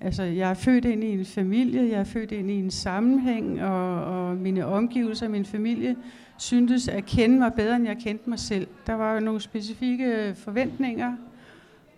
Altså, 0.00 0.22
jeg 0.22 0.50
er 0.50 0.54
født 0.54 0.84
ind 0.84 1.04
i 1.04 1.12
en 1.12 1.24
familie, 1.24 1.90
jeg 1.90 2.00
er 2.00 2.04
født 2.04 2.32
ind 2.32 2.50
i 2.50 2.54
en 2.54 2.70
sammenhæng, 2.70 3.62
og, 3.62 4.04
og 4.04 4.36
mine 4.36 4.66
omgivelser, 4.66 5.28
min 5.28 5.44
familie, 5.44 5.96
syntes 6.38 6.88
at 6.88 7.06
kende 7.06 7.38
mig 7.38 7.52
bedre, 7.54 7.76
end 7.76 7.86
jeg 7.86 7.96
kendte 7.96 8.30
mig 8.30 8.38
selv. 8.38 8.66
Der 8.86 8.94
var 8.94 9.14
jo 9.14 9.20
nogle 9.20 9.40
specifikke 9.40 10.34
forventninger, 10.34 11.16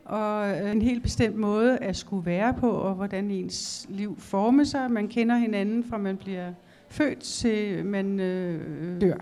og 0.04 0.70
en 0.72 0.82
helt 0.82 1.02
bestemt 1.02 1.36
måde 1.36 1.78
at 1.78 1.96
skulle 1.96 2.26
være 2.26 2.54
på, 2.54 2.70
og 2.70 2.94
hvordan 2.94 3.30
ens 3.30 3.86
liv 3.88 4.18
former 4.18 4.64
sig. 4.64 4.90
Man 4.90 5.08
kender 5.08 5.36
hinanden 5.36 5.84
fra 5.84 5.98
man 5.98 6.16
bliver 6.16 6.52
født 6.88 7.18
til 7.18 7.86
man 7.86 8.20
øh, 8.20 9.00
dør. 9.00 9.16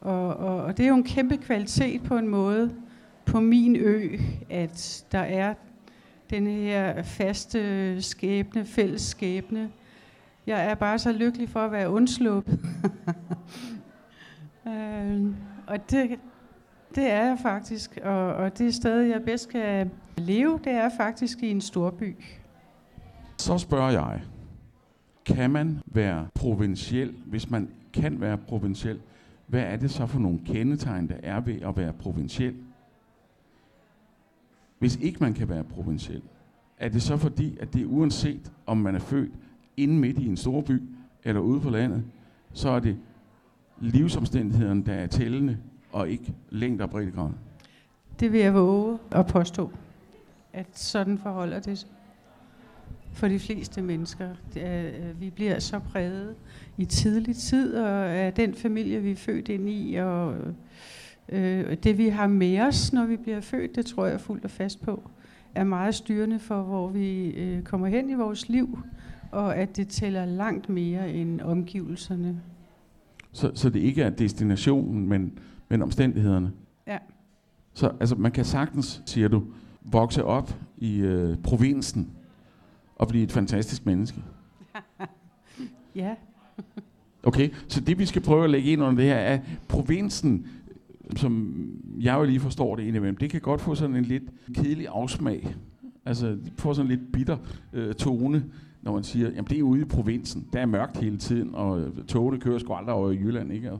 Og, 0.00 0.36
og, 0.36 0.62
og 0.62 0.76
det 0.76 0.84
er 0.84 0.88
jo 0.88 0.94
en 0.94 1.04
kæmpe 1.04 1.36
kvalitet 1.36 2.02
på 2.02 2.18
en 2.18 2.28
måde 2.28 2.74
på 3.26 3.40
min 3.40 3.76
ø, 3.76 4.18
at 4.50 5.04
der 5.12 5.18
er 5.18 5.54
den 6.30 6.46
her 6.46 7.02
faste 7.02 8.02
skæbne, 8.02 8.64
fælles 8.64 9.02
skæbne. 9.02 9.70
Jeg 10.46 10.70
er 10.70 10.74
bare 10.74 10.98
så 10.98 11.12
lykkelig 11.12 11.48
for 11.48 11.60
at 11.60 11.72
være 11.72 11.90
undsluppet. 11.90 12.58
øh, 14.68 15.34
og 15.66 15.90
det, 15.90 16.18
det 16.94 17.10
er 17.10 17.24
jeg 17.24 17.38
faktisk, 17.42 17.98
og, 18.04 18.34
og 18.34 18.58
det 18.58 18.74
sted, 18.74 19.00
jeg 19.00 19.22
bedst 19.22 19.48
kan 19.48 19.90
leve, 20.16 20.60
det 20.64 20.72
er 20.72 20.88
faktisk 20.96 21.42
i 21.42 21.50
en 21.50 21.60
storby. 21.60 22.16
Så 23.38 23.58
spørger 23.58 23.90
jeg, 23.90 24.22
kan 25.26 25.50
man 25.50 25.78
være 25.86 26.26
provinciel? 26.34 27.14
Hvis 27.26 27.50
man 27.50 27.70
kan 27.92 28.20
være 28.20 28.38
provinciel, 28.38 29.00
hvad 29.46 29.62
er 29.62 29.76
det 29.76 29.90
så 29.90 30.06
for 30.06 30.18
nogle 30.18 30.40
kendetegn, 30.46 31.08
der 31.08 31.16
er 31.22 31.40
ved 31.40 31.62
at 31.62 31.76
være 31.76 31.92
provinciel? 31.92 32.54
Hvis 34.78 34.96
ikke 34.96 35.18
man 35.20 35.34
kan 35.34 35.48
være 35.48 35.64
provinciel, 35.64 36.22
er 36.78 36.88
det 36.88 37.02
så 37.02 37.16
fordi, 37.16 37.58
at 37.60 37.74
det 37.74 37.86
uanset 37.86 38.52
om 38.66 38.76
man 38.76 38.94
er 38.94 38.98
født 38.98 39.32
inde 39.76 39.94
midt 39.94 40.18
i 40.18 40.26
en 40.26 40.36
stor 40.36 40.60
by 40.60 40.82
eller 41.24 41.40
ude 41.40 41.60
på 41.60 41.70
landet, 41.70 42.04
så 42.52 42.68
er 42.68 42.80
det 42.80 42.96
livsomstændighederne, 43.80 44.84
der 44.84 44.92
er 44.92 45.06
tællende, 45.06 45.56
og 45.92 46.10
ikke 46.10 46.34
længder 46.50 46.84
og 46.84 46.90
breddegrad? 46.90 47.30
Det 48.20 48.32
vil 48.32 48.40
jeg 48.40 48.54
våge 48.54 48.98
at 49.10 49.26
påstå, 49.26 49.70
at 50.52 50.66
sådan 50.72 51.18
forholder 51.18 51.60
det 51.60 51.78
sig 51.78 51.88
for 53.12 53.28
de 53.28 53.38
fleste 53.38 53.82
mennesker. 53.82 54.28
Øh, 54.56 55.20
vi 55.20 55.30
bliver 55.30 55.58
så 55.58 55.78
præget 55.78 56.34
i 56.76 56.84
tidlig 56.84 57.36
tid, 57.36 57.76
og 57.76 58.10
af 58.10 58.32
den 58.32 58.54
familie, 58.54 59.00
vi 59.00 59.10
er 59.10 59.16
født 59.16 59.48
ind 59.48 59.68
i, 59.68 59.94
og 59.94 60.36
øh, 61.28 61.76
det 61.82 61.98
vi 61.98 62.08
har 62.08 62.26
med 62.26 62.60
os, 62.60 62.92
når 62.92 63.06
vi 63.06 63.16
bliver 63.16 63.40
født, 63.40 63.76
det 63.76 63.86
tror 63.86 64.06
jeg 64.06 64.20
fuldt 64.20 64.44
og 64.44 64.50
fast 64.50 64.82
på, 64.82 65.02
er 65.54 65.64
meget 65.64 65.94
styrende 65.94 66.38
for, 66.38 66.62
hvor 66.62 66.88
vi 66.88 67.26
øh, 67.26 67.62
kommer 67.62 67.86
hen 67.86 68.10
i 68.10 68.14
vores 68.14 68.48
liv, 68.48 68.78
og 69.32 69.56
at 69.56 69.76
det 69.76 69.88
tæller 69.88 70.24
langt 70.24 70.68
mere 70.68 71.12
end 71.12 71.40
omgivelserne. 71.40 72.40
Så, 73.32 73.50
så 73.54 73.70
det 73.70 73.80
ikke 73.80 74.02
er 74.02 74.10
destinationen, 74.10 75.08
men 75.08 75.38
men 75.68 75.82
omstændighederne. 75.82 76.52
Ja. 76.86 76.98
Så 77.74 77.92
altså, 78.00 78.14
man 78.14 78.32
kan 78.32 78.44
sagtens, 78.44 79.02
siger 79.06 79.28
du, 79.28 79.44
vokse 79.82 80.24
op 80.24 80.54
i 80.78 80.98
øh, 80.98 81.36
provinsen 81.36 82.10
og 82.96 83.08
blive 83.08 83.24
et 83.24 83.32
fantastisk 83.32 83.86
menneske. 83.86 84.22
ja. 85.94 86.14
okay, 87.22 87.50
så 87.68 87.80
det 87.80 87.98
vi 87.98 88.06
skal 88.06 88.22
prøve 88.22 88.44
at 88.44 88.50
lægge 88.50 88.70
ind 88.70 88.82
under 88.82 88.96
det 88.96 89.04
her 89.04 89.16
er, 89.16 89.38
provinsen, 89.68 90.46
som 91.16 91.62
jeg 92.00 92.14
jo 92.18 92.24
lige 92.24 92.40
forstår 92.40 92.76
det 92.76 92.82
indimellem, 92.82 93.16
det 93.16 93.30
kan 93.30 93.40
godt 93.40 93.60
få 93.60 93.74
sådan 93.74 93.96
en 93.96 94.04
lidt 94.04 94.22
kedelig 94.54 94.86
afsmag. 94.90 95.54
Altså, 96.04 96.26
det 96.26 96.52
får 96.56 96.72
sådan 96.72 96.90
en 96.90 96.98
lidt 96.98 97.12
bitter 97.12 97.36
øh, 97.72 97.94
tone, 97.94 98.44
når 98.82 98.92
man 98.92 99.04
siger, 99.04 99.26
jamen 99.26 99.44
det 99.44 99.58
er 99.58 99.62
ude 99.62 99.80
i 99.80 99.84
provinsen, 99.84 100.48
der 100.52 100.60
er 100.60 100.66
mørkt 100.66 100.96
hele 100.96 101.18
tiden, 101.18 101.54
og 101.54 101.80
øh, 101.80 102.04
togene 102.04 102.40
kører 102.40 102.58
sgu 102.58 102.74
aldrig 102.74 102.94
over 102.94 103.10
i 103.10 103.14
Jylland, 103.14 103.52
ikke? 103.52 103.70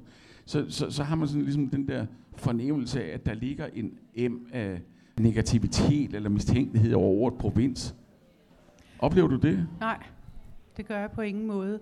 så, 0.45 0.65
så, 0.69 0.91
så 0.91 1.05
har 1.05 1.17
man 1.17 1.29
sådan 1.29 1.43
ligesom 1.43 1.69
den 1.69 1.89
der 1.89 2.07
fornemmelse 2.37 3.05
af, 3.05 3.15
at 3.15 3.27
der 3.27 3.35
ligger 3.35 3.67
en 3.75 3.99
M 4.31 4.47
af 4.53 4.81
negativitet 5.21 6.15
eller 6.15 6.31
mistænkelighed 6.31 6.93
over 6.93 7.09
ordet 7.09 7.39
provins. 7.39 7.95
Oplever 8.99 9.29
du 9.29 9.37
det? 9.37 9.69
Nej, 9.81 10.03
det 10.77 10.87
gør 10.87 10.99
jeg 10.99 11.11
på 11.11 11.21
ingen 11.21 11.47
måde. 11.47 11.81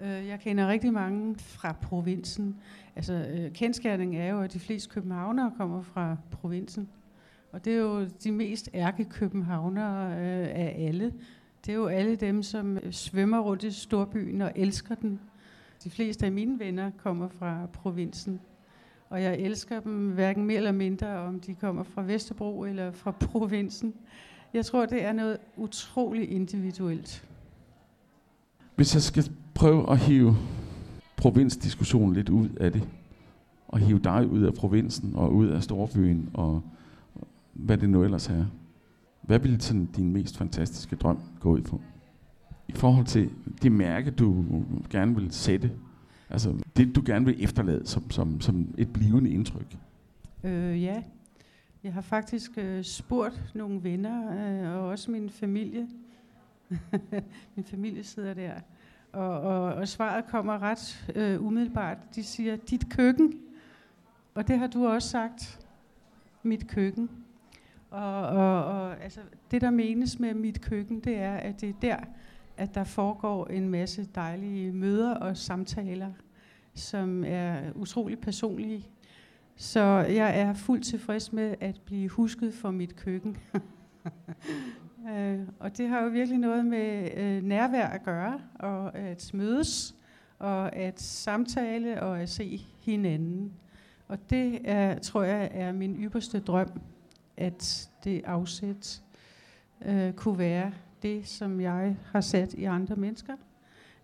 Øh, 0.00 0.26
jeg 0.26 0.40
kender 0.40 0.68
rigtig 0.68 0.92
mange 0.92 1.36
fra 1.38 1.72
provinsen. 1.72 2.56
Altså, 2.96 3.14
øh, 3.14 3.52
kendskærningen 3.52 4.20
er 4.20 4.30
jo, 4.30 4.40
at 4.40 4.52
de 4.52 4.58
fleste 4.58 4.90
københavnere 4.90 5.52
kommer 5.56 5.82
fra 5.82 6.16
provinsen. 6.30 6.88
Og 7.52 7.64
det 7.64 7.72
er 7.72 7.78
jo 7.78 8.04
de 8.24 8.32
mest 8.32 8.70
ærkekøbenhavnere 8.74 10.10
øh, 10.10 10.48
af 10.48 10.76
alle. 10.78 11.12
Det 11.66 11.72
er 11.72 11.76
jo 11.76 11.86
alle 11.86 12.16
dem, 12.16 12.42
som 12.42 12.78
øh, 12.82 12.92
svømmer 12.92 13.38
rundt 13.38 13.62
i 13.62 13.70
storbyen 13.70 14.40
og 14.42 14.52
elsker 14.56 14.94
den. 14.94 15.20
De 15.84 15.90
fleste 15.90 16.26
af 16.26 16.32
mine 16.32 16.58
venner 16.58 16.90
kommer 16.96 17.28
fra 17.28 17.66
provinsen. 17.72 18.40
Og 19.10 19.22
jeg 19.22 19.38
elsker 19.38 19.80
dem 19.80 20.10
hverken 20.10 20.46
mere 20.46 20.56
eller 20.56 20.72
mindre, 20.72 21.18
om 21.18 21.40
de 21.40 21.54
kommer 21.54 21.82
fra 21.82 22.02
Vesterbro 22.02 22.64
eller 22.64 22.92
fra 22.92 23.10
provinsen. 23.30 23.94
Jeg 24.54 24.66
tror, 24.66 24.86
det 24.86 25.04
er 25.04 25.12
noget 25.12 25.38
utroligt 25.56 26.30
individuelt. 26.30 27.24
Hvis 28.76 28.94
jeg 28.94 29.02
skal 29.02 29.24
prøve 29.54 29.90
at 29.90 29.98
hive 29.98 30.36
provinsdiskussionen 31.16 32.14
lidt 32.14 32.28
ud 32.28 32.48
af 32.48 32.72
det, 32.72 32.88
og 33.68 33.78
hive 33.78 33.98
dig 33.98 34.26
ud 34.26 34.42
af 34.42 34.54
provinsen 34.54 35.12
og 35.14 35.34
ud 35.34 35.46
af 35.46 35.62
storbyen, 35.62 36.30
og 36.34 36.62
hvad 37.52 37.78
det 37.78 37.90
nu 37.90 38.04
ellers 38.04 38.28
er. 38.28 38.44
Hvad 39.22 39.38
ville 39.38 39.60
sådan 39.60 39.86
din 39.86 40.12
mest 40.12 40.38
fantastiske 40.38 40.96
drøm 40.96 41.18
gå 41.40 41.50
ud 41.50 41.60
på? 41.60 41.80
I 42.68 42.72
forhold 42.72 43.06
til 43.06 43.30
det 43.62 43.72
mærke, 43.72 44.10
du 44.10 44.44
gerne 44.90 45.14
vil 45.14 45.32
sætte, 45.32 45.72
altså 46.30 46.56
det, 46.76 46.96
du 46.96 47.02
gerne 47.06 47.24
vil 47.24 47.44
efterlade 47.44 47.86
som, 47.86 48.10
som, 48.10 48.40
som 48.40 48.74
et 48.78 48.92
blivende 48.92 49.30
indtryk. 49.30 49.76
Øh, 50.44 50.82
ja, 50.82 51.02
jeg 51.84 51.92
har 51.92 52.00
faktisk 52.00 52.50
øh, 52.56 52.84
spurgt 52.84 53.52
nogle 53.54 53.84
venner, 53.84 54.32
øh, 54.32 54.76
og 54.76 54.88
også 54.88 55.10
min 55.10 55.30
familie. 55.30 55.88
min 57.56 57.64
familie 57.64 58.04
sidder 58.04 58.34
der. 58.34 58.52
Og, 59.12 59.40
og, 59.40 59.74
og 59.74 59.88
svaret 59.88 60.24
kommer 60.26 60.58
ret 60.58 61.12
øh, 61.14 61.46
umiddelbart. 61.46 61.98
De 62.14 62.22
siger, 62.24 62.56
dit 62.56 62.90
køkken. 62.90 63.34
Og 64.34 64.48
det 64.48 64.58
har 64.58 64.66
du 64.66 64.86
også 64.86 65.08
sagt. 65.08 65.66
Mit 66.42 66.68
køkken. 66.68 67.10
Og, 67.90 68.26
og, 68.26 68.64
og 68.64 69.02
altså, 69.02 69.20
det, 69.50 69.60
der 69.60 69.70
menes 69.70 70.18
med 70.18 70.34
mit 70.34 70.60
køkken, 70.60 71.00
det 71.00 71.16
er, 71.16 71.34
at 71.34 71.60
det 71.60 71.68
er 71.68 71.74
der, 71.82 71.96
at 72.56 72.74
der 72.74 72.84
foregår 72.84 73.46
en 73.46 73.68
masse 73.68 74.08
dejlige 74.14 74.72
møder 74.72 75.14
og 75.14 75.36
samtaler, 75.36 76.12
som 76.74 77.24
er 77.26 77.72
utrolig 77.74 78.18
personlige. 78.18 78.86
Så 79.56 79.80
jeg 80.08 80.40
er 80.40 80.54
fuldt 80.54 80.84
tilfreds 80.84 81.32
med 81.32 81.54
at 81.60 81.80
blive 81.84 82.08
husket 82.08 82.54
for 82.54 82.70
mit 82.70 82.96
køkken. 82.96 83.36
øh, 85.10 85.40
og 85.58 85.76
det 85.76 85.88
har 85.88 86.02
jo 86.02 86.08
virkelig 86.08 86.38
noget 86.38 86.66
med 86.66 87.10
øh, 87.16 87.42
nærvær 87.42 87.86
at 87.86 88.02
gøre, 88.02 88.40
og 88.54 88.98
at 88.98 89.30
mødes, 89.34 89.94
og 90.38 90.76
at 90.76 91.00
samtale 91.00 92.02
og 92.02 92.20
at 92.20 92.28
se 92.28 92.60
hinanden. 92.80 93.52
Og 94.08 94.30
det 94.30 94.60
er, 94.64 94.98
tror 94.98 95.22
jeg 95.22 95.50
er 95.52 95.72
min 95.72 95.96
ypperste 95.96 96.40
drøm 96.40 96.80
at 97.40 97.90
det 98.04 98.22
afsæt 98.24 99.02
øh, 99.86 100.12
kunne 100.12 100.38
være 100.38 100.72
det, 101.02 101.26
som 101.26 101.60
jeg 101.60 101.96
har 102.12 102.20
sat 102.20 102.54
i 102.54 102.64
andre 102.64 102.96
mennesker. 102.96 103.36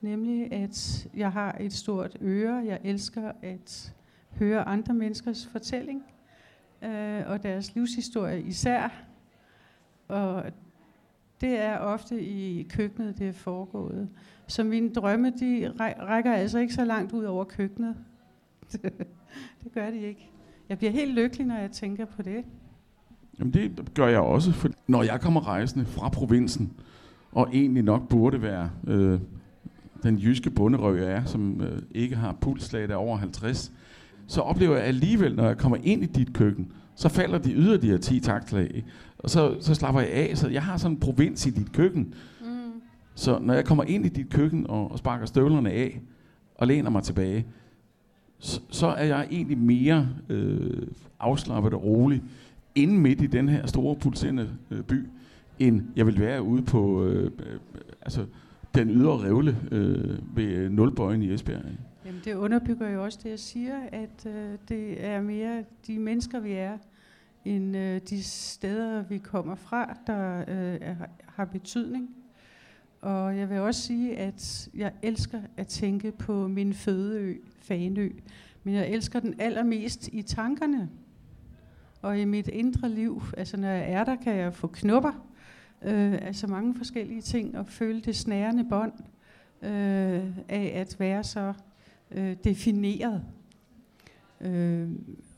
Nemlig, 0.01 0.53
at 0.53 1.09
jeg 1.15 1.33
har 1.33 1.57
et 1.61 1.73
stort 1.73 2.19
øre. 2.21 2.65
Jeg 2.67 2.81
elsker 2.85 3.33
at 3.43 3.95
høre 4.31 4.63
andre 4.69 4.95
menneskers 4.95 5.47
fortælling, 5.47 6.05
øh, 6.83 7.23
og 7.27 7.43
deres 7.43 7.75
livshistorie 7.75 8.43
især. 8.43 9.05
Og 10.09 10.45
det 11.41 11.59
er 11.59 11.79
ofte 11.79 12.23
i 12.23 12.63
køkkenet, 12.63 13.19
det 13.19 13.29
er 13.29 13.33
foregået. 13.33 14.09
Så 14.47 14.65
mine 14.65 14.93
drømme, 14.93 15.31
de 15.31 15.73
rækker 15.81 16.33
altså 16.33 16.59
ikke 16.59 16.75
så 16.75 16.85
langt 16.85 17.13
ud 17.13 17.25
over 17.25 17.45
køkkenet. 17.45 17.97
det 19.65 19.73
gør 19.75 19.91
de 19.91 20.01
ikke. 20.01 20.31
Jeg 20.69 20.79
bliver 20.79 20.91
helt 20.91 21.15
lykkelig, 21.15 21.47
når 21.47 21.57
jeg 21.57 21.71
tænker 21.71 22.05
på 22.05 22.23
det. 22.23 22.45
Jamen 23.39 23.53
det 23.53 23.95
gør 23.95 24.07
jeg 24.09 24.21
også, 24.21 24.53
for 24.53 24.69
når 24.87 25.03
jeg 25.03 25.21
kommer 25.21 25.47
rejsende 25.47 25.85
fra 25.85 26.09
provinsen, 26.09 26.73
og 27.33 27.49
egentlig 27.53 27.83
nok 27.83 28.09
burde 28.09 28.43
være 28.43 28.71
øh, 28.87 29.19
den 30.03 30.19
jyske 30.19 30.51
bunderøv, 30.51 30.97
jeg 30.97 31.13
er, 31.13 31.25
som 31.25 31.61
øh, 31.61 31.83
ikke 31.91 32.17
har 32.17 32.37
pulslag 32.41 32.89
der 32.89 32.95
over 32.95 33.17
50, 33.17 33.73
så 34.27 34.41
oplever 34.41 34.77
jeg 34.77 34.85
alligevel, 34.85 35.37
når 35.37 35.47
jeg 35.47 35.59
kommer 35.59 35.79
ind 35.83 36.03
i 36.03 36.07
dit 36.07 36.33
køkken, 36.33 36.73
så 36.95 37.09
falder 37.09 37.39
de 37.39 37.53
yderligere 37.53 37.99
10 37.99 38.21
taktlag, 38.21 38.85
og 39.19 39.31
så, 39.31 39.57
så 39.61 39.75
slapper 39.75 40.01
jeg 40.01 40.11
af. 40.11 40.39
Så 40.39 40.49
jeg 40.49 40.63
har 40.63 40.77
sådan 40.77 40.97
en 40.97 41.01
provins 41.01 41.47
i 41.47 41.51
dit 41.51 41.73
køkken. 41.73 42.15
Mm. 42.41 42.47
Så 43.15 43.39
når 43.39 43.55
jeg 43.55 43.65
kommer 43.65 43.85
ind 43.85 44.07
i 44.07 44.09
dit 44.09 44.31
køkken 44.31 44.67
og, 44.71 44.93
og 44.93 44.99
sparker 44.99 45.27
støvlerne 45.27 45.71
af, 45.71 46.01
og 46.55 46.67
læner 46.67 46.91
mig 46.91 47.03
tilbage, 47.03 47.47
så, 48.39 48.61
så 48.71 48.87
er 48.87 49.05
jeg 49.05 49.29
egentlig 49.31 49.59
mere 49.59 50.09
øh, 50.29 50.83
afslappet 51.21 51.75
og 51.75 51.85
rolig, 51.85 52.23
inde 52.77 52.95
midt 52.95 53.21
i 53.21 53.27
den 53.27 53.49
her 53.49 53.67
store 53.67 53.97
pulserende 53.97 54.51
øh, 54.71 54.83
by, 54.83 55.07
end 55.59 55.83
jeg 55.97 56.07
vil 56.07 56.21
være 56.21 56.43
ude 56.43 56.63
på 56.63 57.05
øh, 57.05 57.25
øh, 57.25 57.59
altså, 58.03 58.27
den 58.75 58.91
ydre 58.91 59.19
revle 59.19 59.57
øh, 59.73 60.37
ved 60.37 60.45
øh, 60.45 60.71
Nulbøjen 60.71 61.23
i 61.23 61.35
Esbjerg. 61.35 61.63
Jamen, 62.07 62.21
det 62.25 62.35
underbygger 62.35 62.91
jo 62.91 63.05
også 63.05 63.19
det, 63.23 63.31
jeg 63.31 63.39
siger, 63.39 63.81
at 63.93 64.27
øh, 64.27 64.59
det 64.69 65.05
er 65.05 65.21
mere 65.21 65.65
de 65.87 65.99
mennesker, 65.99 66.41
vi 66.41 66.53
er, 66.53 66.79
end 67.45 67.77
øh, 67.77 68.01
de 68.11 68.23
steder, 68.23 69.03
vi 69.03 69.19
kommer 69.19 69.55
fra, 69.55 69.99
der 70.07 70.39
øh, 70.39 70.79
er, 70.81 70.95
har 71.27 71.45
betydning. 71.45 72.11
Og 73.01 73.39
jeg 73.39 73.51
vil 73.51 73.59
også 73.59 73.83
sige, 73.83 74.17
at 74.17 74.69
jeg 74.75 74.93
elsker 75.03 75.41
at 75.57 75.67
tænke 75.67 76.13
på 76.13 76.49
min 76.49 76.75
fødeø, 76.75 77.35
Fanø, 77.61 78.11
men 78.65 78.75
jeg 78.75 78.89
elsker 78.89 79.21
den 79.21 79.35
allermest 79.39 80.09
i 80.13 80.23
tankerne 80.23 80.89
og 82.07 82.19
i 82.19 82.25
mit 82.25 82.49
indre 82.49 82.89
liv. 82.89 83.23
Altså 83.37 83.57
når 83.57 83.69
jeg 83.69 83.93
er 83.93 84.05
der, 84.05 84.17
kan 84.17 84.37
jeg 84.37 84.55
få 84.55 84.67
knupper, 84.67 85.13
øh, 85.83 86.13
altså 86.23 86.47
mange 86.47 86.75
forskellige 86.75 87.23
ting, 87.23 87.59
og 87.59 87.67
føle 87.67 88.01
det 88.01 88.17
snærende 88.17 88.65
bånd 88.65 88.93
øh, 89.63 90.25
af 90.49 90.73
at 90.75 90.97
være 90.99 91.25
så 91.25 91.53
øh, 92.11 92.37
defineret. 92.45 93.25
Øh, 94.41 94.91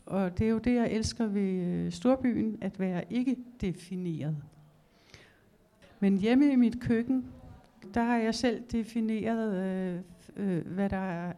og 0.06 0.38
det 0.38 0.46
er 0.46 0.50
jo 0.50 0.58
det, 0.58 0.74
jeg 0.74 0.90
elsker 0.90 1.26
ved 1.26 1.52
øh, 1.66 1.92
storbyen, 1.92 2.58
at 2.60 2.80
være 2.80 3.12
ikke 3.12 3.36
defineret. 3.60 4.36
Men 6.00 6.18
hjemme 6.18 6.52
i 6.52 6.56
mit 6.56 6.80
køkken, 6.80 7.26
der 7.94 8.02
har 8.02 8.16
jeg 8.16 8.34
selv 8.34 8.62
defineret, 8.72 9.54
øh, 9.56 10.00
øh, 10.36 10.66
hvad 10.66 10.90
der 10.90 11.32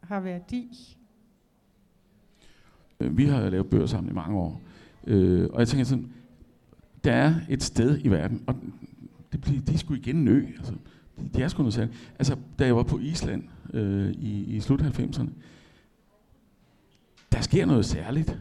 har 0.00 0.20
værdi 0.20 0.96
Øh, 3.00 3.18
vi 3.18 3.24
har 3.24 3.50
lavet 3.50 3.70
bøger 3.70 3.86
sammen 3.86 4.10
i 4.10 4.14
mange 4.14 4.38
år. 4.38 4.62
Øh, 5.06 5.48
og 5.52 5.60
jeg 5.60 5.68
tænker 5.68 5.84
sådan, 5.84 6.12
der 7.04 7.12
er 7.12 7.34
et 7.48 7.62
sted 7.62 7.98
i 8.04 8.08
verden, 8.08 8.42
og 8.46 8.54
det, 9.32 9.40
bliver, 9.40 9.60
de 9.60 9.74
er 9.74 9.78
sgu 9.78 9.94
igen 9.94 10.24
nø. 10.24 10.46
Altså, 10.56 10.72
de, 11.18 11.28
de 11.34 11.42
er 11.42 11.48
sgu 11.48 11.62
noget 11.62 11.74
særligt. 11.74 12.12
Altså, 12.18 12.36
da 12.58 12.64
jeg 12.64 12.76
var 12.76 12.82
på 12.82 12.98
Island 12.98 13.44
øh, 13.74 14.10
i, 14.10 14.56
i 14.56 14.60
slut 14.60 14.82
90'erne, 14.82 15.28
der 17.32 17.40
sker 17.40 17.66
noget 17.66 17.84
særligt 17.84 18.40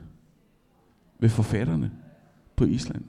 ved 1.20 1.30
forfatterne 1.30 1.92
på 2.56 2.66
Island. 2.66 3.04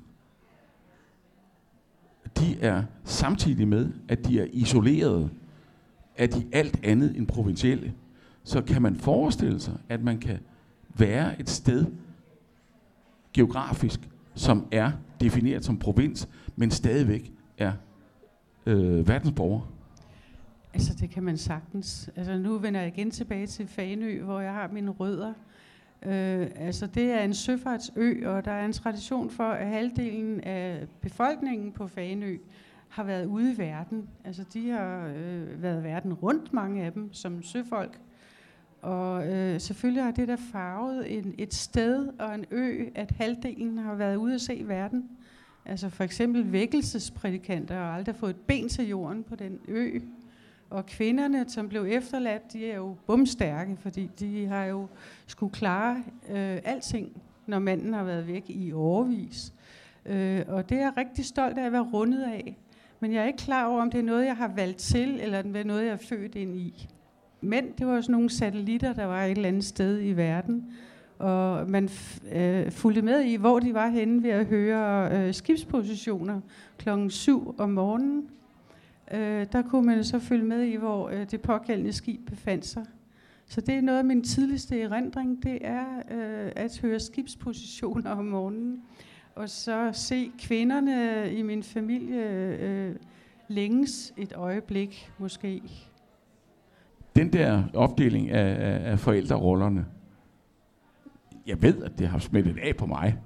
De 2.38 2.60
er 2.60 2.82
samtidig 3.04 3.68
med, 3.68 3.92
at 4.08 4.26
de 4.26 4.40
er 4.40 4.46
isolerede, 4.52 5.30
at 6.16 6.34
de 6.34 6.46
alt 6.52 6.80
andet 6.82 7.16
end 7.16 7.26
provincielle. 7.26 7.94
Så 8.44 8.62
kan 8.62 8.82
man 8.82 8.96
forestille 8.96 9.60
sig, 9.60 9.78
at 9.88 10.02
man 10.02 10.18
kan 10.18 10.38
være 10.94 11.40
et 11.40 11.48
sted 11.50 11.86
geografisk, 13.32 14.00
som 14.34 14.66
er 14.72 14.92
defineret 15.20 15.64
som 15.64 15.78
provins, 15.78 16.28
men 16.56 16.70
stadigvæk 16.70 17.32
er 17.58 17.72
øh, 18.66 19.08
verdensborger? 19.08 19.60
Altså 20.74 20.94
det 21.00 21.10
kan 21.10 21.22
man 21.22 21.36
sagtens. 21.36 22.10
Altså 22.16 22.38
nu 22.38 22.58
vender 22.58 22.80
jeg 22.80 22.88
igen 22.88 23.10
tilbage 23.10 23.46
til 23.46 23.66
Fanø, 23.66 24.22
hvor 24.22 24.40
jeg 24.40 24.52
har 24.52 24.68
mine 24.72 24.90
rødder. 24.90 25.32
Øh, 26.02 26.46
altså 26.56 26.86
det 26.86 27.10
er 27.10 27.20
en 27.20 27.34
søfartsø, 27.34 28.28
og 28.28 28.44
der 28.44 28.50
er 28.50 28.64
en 28.64 28.72
tradition 28.72 29.30
for, 29.30 29.44
at 29.44 29.66
halvdelen 29.66 30.40
af 30.40 30.86
befolkningen 31.00 31.72
på 31.72 31.86
Fanø 31.86 32.36
har 32.88 33.04
været 33.04 33.26
ude 33.26 33.52
i 33.52 33.58
verden. 33.58 34.08
Altså 34.24 34.44
de 34.52 34.70
har 34.70 35.12
øh, 35.16 35.62
været 35.62 35.84
verden 35.84 36.14
rundt, 36.14 36.52
mange 36.52 36.84
af 36.84 36.92
dem, 36.92 37.12
som 37.12 37.42
søfolk. 37.42 38.00
Og 38.82 39.28
øh, 39.28 39.60
selvfølgelig 39.60 40.04
har 40.04 40.10
det 40.10 40.28
der 40.28 40.36
farvet 40.52 41.18
en, 41.18 41.34
et 41.38 41.54
sted 41.54 42.08
og 42.18 42.34
en 42.34 42.44
ø, 42.50 42.84
at 42.94 43.10
halvdelen 43.10 43.78
har 43.78 43.94
været 43.94 44.16
ude 44.16 44.34
at 44.34 44.40
se 44.40 44.62
verden. 44.66 45.08
Altså 45.66 45.88
for 45.88 46.04
eksempel 46.04 46.52
vækkelsesprædikanter 46.52 47.74
har 47.74 47.92
aldrig 47.92 48.16
fået 48.16 48.30
et 48.30 48.36
ben 48.36 48.68
til 48.68 48.88
jorden 48.88 49.22
på 49.22 49.36
den 49.36 49.58
ø. 49.68 50.00
Og 50.70 50.86
kvinderne, 50.86 51.44
som 51.48 51.68
blev 51.68 51.86
efterladt, 51.88 52.52
de 52.52 52.70
er 52.70 52.76
jo 52.76 52.96
bumstærke, 53.06 53.76
fordi 53.80 54.10
de 54.20 54.46
har 54.46 54.64
jo 54.64 54.86
skulle 55.26 55.52
klare 55.52 55.96
øh, 56.28 56.58
alting, 56.64 57.22
når 57.46 57.58
manden 57.58 57.94
har 57.94 58.04
været 58.04 58.26
væk 58.26 58.44
i 58.48 58.72
overvis. 58.72 59.52
Øh, 60.06 60.42
og 60.48 60.68
det 60.68 60.76
er 60.76 60.82
jeg 60.82 60.92
rigtig 60.96 61.24
stolt 61.24 61.58
af 61.58 61.66
at 61.66 61.72
være 61.72 61.88
rundet 61.92 62.22
af. 62.22 62.56
Men 63.00 63.12
jeg 63.12 63.22
er 63.22 63.26
ikke 63.26 63.36
klar 63.36 63.66
over, 63.66 63.82
om 63.82 63.90
det 63.90 63.98
er 63.98 64.04
noget, 64.04 64.26
jeg 64.26 64.36
har 64.36 64.48
valgt 64.48 64.78
til, 64.78 65.20
eller 65.20 65.42
det 65.42 65.56
er 65.56 65.64
noget, 65.64 65.84
jeg 65.84 65.92
er 65.92 65.96
født 65.96 66.34
ind 66.34 66.56
i. 66.56 66.88
Men 67.40 67.64
det 67.78 67.86
var 67.86 68.00
sådan 68.00 68.12
nogle 68.12 68.30
satellitter, 68.30 68.92
der 68.92 69.04
var 69.04 69.24
et 69.24 69.30
eller 69.30 69.48
andet 69.48 69.64
sted 69.64 70.00
i 70.02 70.12
verden. 70.12 70.72
Og 71.18 71.70
man 71.70 71.88
øh, 72.32 72.70
fulgte 72.70 73.02
med 73.02 73.20
i, 73.20 73.36
hvor 73.36 73.60
de 73.60 73.74
var 73.74 73.88
henne 73.88 74.22
ved 74.22 74.30
at 74.30 74.46
høre 74.46 75.10
øh, 75.12 75.34
skibspositioner 75.34 76.40
klokken 76.78 77.10
7 77.10 77.54
om 77.58 77.70
morgenen. 77.70 78.28
Øh, 79.12 79.46
der 79.52 79.62
kunne 79.62 79.86
man 79.86 80.04
så 80.04 80.18
følge 80.18 80.44
med 80.44 80.62
i, 80.62 80.76
hvor 80.76 81.08
øh, 81.08 81.30
det 81.30 81.40
pågældende 81.40 81.92
skib 81.92 82.20
befandt 82.26 82.66
sig. 82.66 82.84
Så 83.46 83.60
det 83.60 83.74
er 83.74 83.80
noget 83.80 83.98
af 83.98 84.04
min 84.04 84.22
tidligste 84.22 84.80
erindring, 84.80 85.42
det 85.42 85.58
er 85.60 85.86
øh, 86.10 86.52
at 86.56 86.78
høre 86.82 87.00
skibspositioner 87.00 88.10
om 88.10 88.24
morgenen. 88.24 88.82
Og 89.34 89.48
så 89.48 89.90
se 89.92 90.30
kvinderne 90.38 91.32
i 91.32 91.42
min 91.42 91.62
familie 91.62 92.22
øh, 92.60 92.94
længes 93.48 94.12
et 94.16 94.32
øjeblik 94.32 95.12
måske. 95.18 95.62
Den 97.20 97.32
der 97.32 97.62
opdeling 97.74 98.30
af, 98.30 98.70
af, 98.70 98.90
af 98.90 98.98
forældrerollerne, 98.98 99.86
jeg 101.46 101.62
ved, 101.62 101.82
at 101.82 101.98
det 101.98 102.08
har 102.08 102.18
smittet 102.18 102.58
af 102.62 102.76
på 102.76 102.86
mig. 102.86 103.18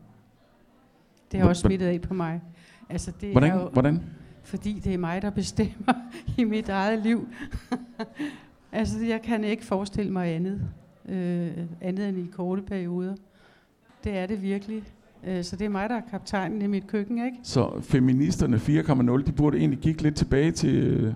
Det 1.33 1.41
har 1.41 1.49
også 1.49 1.61
smittet 1.61 1.87
af 1.87 2.01
på 2.01 2.15
mig. 2.15 2.41
Altså, 2.91 3.13
det 3.21 3.31
hvordan, 3.31 3.51
er 3.51 3.61
jo, 3.61 3.69
hvordan? 3.69 4.03
Fordi 4.43 4.81
det 4.85 4.95
er 4.95 4.99
mig, 4.99 5.23
der 5.23 5.31
bestemmer 5.31 5.95
i 6.39 6.45
mit 6.45 6.69
eget 6.69 7.03
liv. 7.03 7.29
altså, 8.73 9.05
jeg 9.05 9.23
kan 9.23 9.45
ikke 9.45 9.65
forestille 9.65 10.13
mig 10.13 10.35
andet, 10.35 10.61
øh, 11.09 11.51
andet 11.81 12.09
end 12.09 12.19
i 12.19 12.27
korte 12.33 12.63
perioder. 12.63 13.15
Det 14.05 14.19
er 14.19 14.27
det 14.27 14.43
virkelig. 14.43 14.83
Øh, 15.27 15.45
så 15.45 15.57
det 15.57 15.65
er 15.65 15.69
mig, 15.69 15.89
der 15.89 15.97
er 15.97 16.03
kaptajnen 16.11 16.63
i 16.63 16.67
mit 16.67 16.87
køkken, 16.87 17.27
ikke? 17.27 17.39
Så 17.43 17.81
feministerne 17.81 18.57
4.0, 18.57 19.23
de 19.27 19.33
burde 19.33 19.59
egentlig 19.59 19.81
kigge 19.81 20.03
lidt 20.03 20.17
tilbage 20.17 20.51
til 20.51 20.75
øh, 20.75 21.15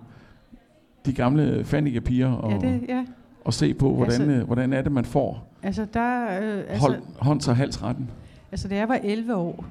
de 1.07 1.13
gamle 1.13 1.65
Fannika-piger 1.65 2.33
og, 2.33 2.53
ja, 2.53 2.69
det, 2.69 2.85
ja. 2.89 3.05
og 3.45 3.55
se 3.55 3.75
på, 3.75 3.95
hvordan, 3.95 4.21
Altså- 4.23 4.37
øh, 4.37 4.47
hvordan 4.47 4.73
er 4.73 4.83
det, 4.83 4.93
man 4.93 5.05
får 5.05 5.45
Altså, 5.63 5.87
der, 5.95 6.25
øh, 6.25 6.59
altså, 6.59 6.81
hold, 6.81 7.03
hånds- 7.21 7.49
og 7.49 7.57
halsretten. 7.57 8.11
Altså, 8.53 8.69
da 8.69 8.77
jeg 8.77 8.89
var 8.89 8.99
11 9.05 9.35
år, 9.35 9.65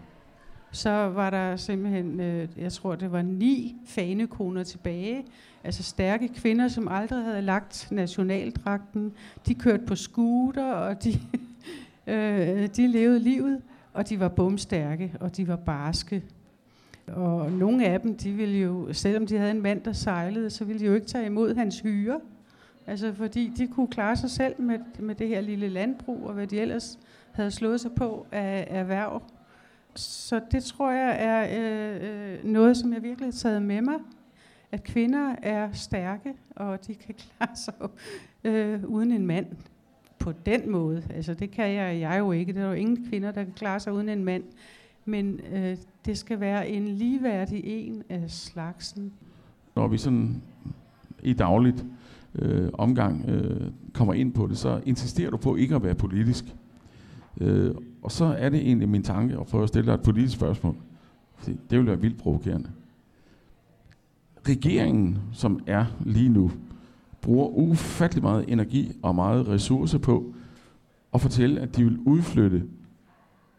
så 0.71 0.89
var 0.89 1.29
der 1.29 1.55
simpelthen, 1.55 2.19
øh, 2.19 2.47
jeg 2.57 2.71
tror, 2.71 2.95
det 2.95 3.11
var 3.11 3.21
ni 3.21 3.75
fanekoner 3.85 4.63
tilbage. 4.63 5.23
Altså 5.63 5.83
stærke 5.83 6.27
kvinder, 6.27 6.67
som 6.67 6.87
aldrig 6.87 7.23
havde 7.23 7.41
lagt 7.41 7.87
nationaldragten. 7.91 9.11
De 9.47 9.53
kørte 9.55 9.83
på 9.87 9.95
scooter, 9.95 10.73
og 10.73 11.03
de, 11.03 11.19
øh, 12.13 12.69
de 12.77 12.87
levede 12.91 13.19
livet, 13.19 13.61
og 13.93 14.09
de 14.09 14.19
var 14.19 14.27
bumstærke, 14.29 15.13
og 15.19 15.37
de 15.37 15.47
var 15.47 15.55
barske. 15.55 16.23
Og 17.07 17.51
nogle 17.51 17.85
af 17.85 18.01
dem, 18.01 18.17
de 18.17 18.31
ville 18.31 18.57
jo, 18.57 18.93
selvom 18.93 19.27
de 19.27 19.37
havde 19.37 19.51
en 19.51 19.61
mand, 19.61 19.81
der 19.81 19.93
sejlede, 19.93 20.49
så 20.49 20.65
ville 20.65 20.79
de 20.79 20.85
jo 20.85 20.93
ikke 20.93 21.07
tage 21.07 21.25
imod 21.25 21.55
hans 21.55 21.79
hyre. 21.79 22.19
Altså 22.87 23.13
fordi 23.13 23.53
de 23.57 23.67
kunne 23.67 23.87
klare 23.87 24.15
sig 24.15 24.29
selv 24.29 24.61
med, 24.61 24.79
med 24.99 25.15
det 25.15 25.27
her 25.27 25.41
lille 25.41 25.69
landbrug, 25.69 26.23
og 26.27 26.33
hvad 26.33 26.47
de 26.47 26.59
ellers 26.59 26.99
havde 27.31 27.51
slået 27.51 27.81
sig 27.81 27.91
på 27.91 28.27
af 28.31 28.67
erhverv. 28.69 29.21
Så 29.95 30.41
det 30.51 30.63
tror 30.63 30.91
jeg 30.91 31.17
er 31.19 31.59
øh, 31.59 32.35
øh 32.35 32.45
noget, 32.45 32.77
som 32.77 32.93
jeg 32.93 33.03
virkelig 33.03 33.27
har 33.27 33.31
taget 33.31 33.61
med 33.61 33.81
mig. 33.81 33.95
At 34.71 34.83
kvinder 34.83 35.35
er 35.41 35.71
stærke, 35.73 36.33
og 36.55 36.87
de 36.87 36.95
kan 36.95 37.15
klare 37.23 37.55
sig 37.55 37.73
øh, 38.43 38.83
uden 38.85 39.11
en 39.11 39.25
mand 39.25 39.45
på 40.19 40.31
den 40.45 40.71
måde. 40.71 41.03
Altså 41.15 41.33
det 41.33 41.51
kan 41.51 41.73
jeg, 41.73 41.99
jeg 41.99 42.19
jo 42.19 42.31
ikke. 42.31 42.53
Der 42.53 42.61
er 42.61 42.67
jo 42.67 42.73
ingen 42.73 43.09
kvinder, 43.09 43.31
der 43.31 43.43
kan 43.43 43.53
klare 43.53 43.79
sig 43.79 43.93
uden 43.93 44.09
en 44.09 44.23
mand. 44.23 44.43
Men 45.07 45.39
øh, 45.53 45.77
det 46.05 46.17
skal 46.17 46.39
være 46.39 46.69
en 46.69 46.87
ligeværdig 46.87 47.61
en 47.65 48.03
af 48.09 48.31
slagsen. 48.31 49.13
Når 49.75 49.87
vi 49.87 49.97
sådan 49.97 50.41
i 51.23 51.33
dagligt 51.33 51.85
øh, 52.35 52.69
omgang 52.73 53.25
øh, 53.29 53.71
kommer 53.93 54.13
ind 54.13 54.33
på 54.33 54.47
det, 54.47 54.57
så 54.57 54.81
insisterer 54.85 55.29
du 55.29 55.37
på 55.37 55.55
ikke 55.55 55.75
at 55.75 55.83
være 55.83 55.95
politisk. 55.95 56.45
Øh, 57.41 57.75
og 58.01 58.11
så 58.11 58.25
er 58.25 58.49
det 58.49 58.59
egentlig 58.59 58.89
min 58.89 59.03
tanke 59.03 59.37
at 59.39 59.45
prøve 59.45 59.63
at 59.63 59.69
stille 59.69 59.85
dig 59.85 59.93
et 59.93 60.03
politisk 60.03 60.35
spørgsmål. 60.35 60.75
Fordi 61.35 61.57
det 61.69 61.79
vil 61.79 61.87
være 61.87 62.01
vildt 62.01 62.17
provokerende. 62.17 62.69
Regeringen, 64.47 65.17
som 65.33 65.59
er 65.67 65.85
lige 66.05 66.29
nu, 66.29 66.51
bruger 67.21 67.47
ufattelig 67.47 68.23
meget 68.23 68.45
energi 68.47 68.91
og 69.01 69.15
meget 69.15 69.47
ressourcer 69.47 69.97
på 69.97 70.33
at 71.13 71.21
fortælle, 71.21 71.61
at 71.61 71.75
de 71.75 71.83
vil 71.83 71.99
udflytte 72.05 72.63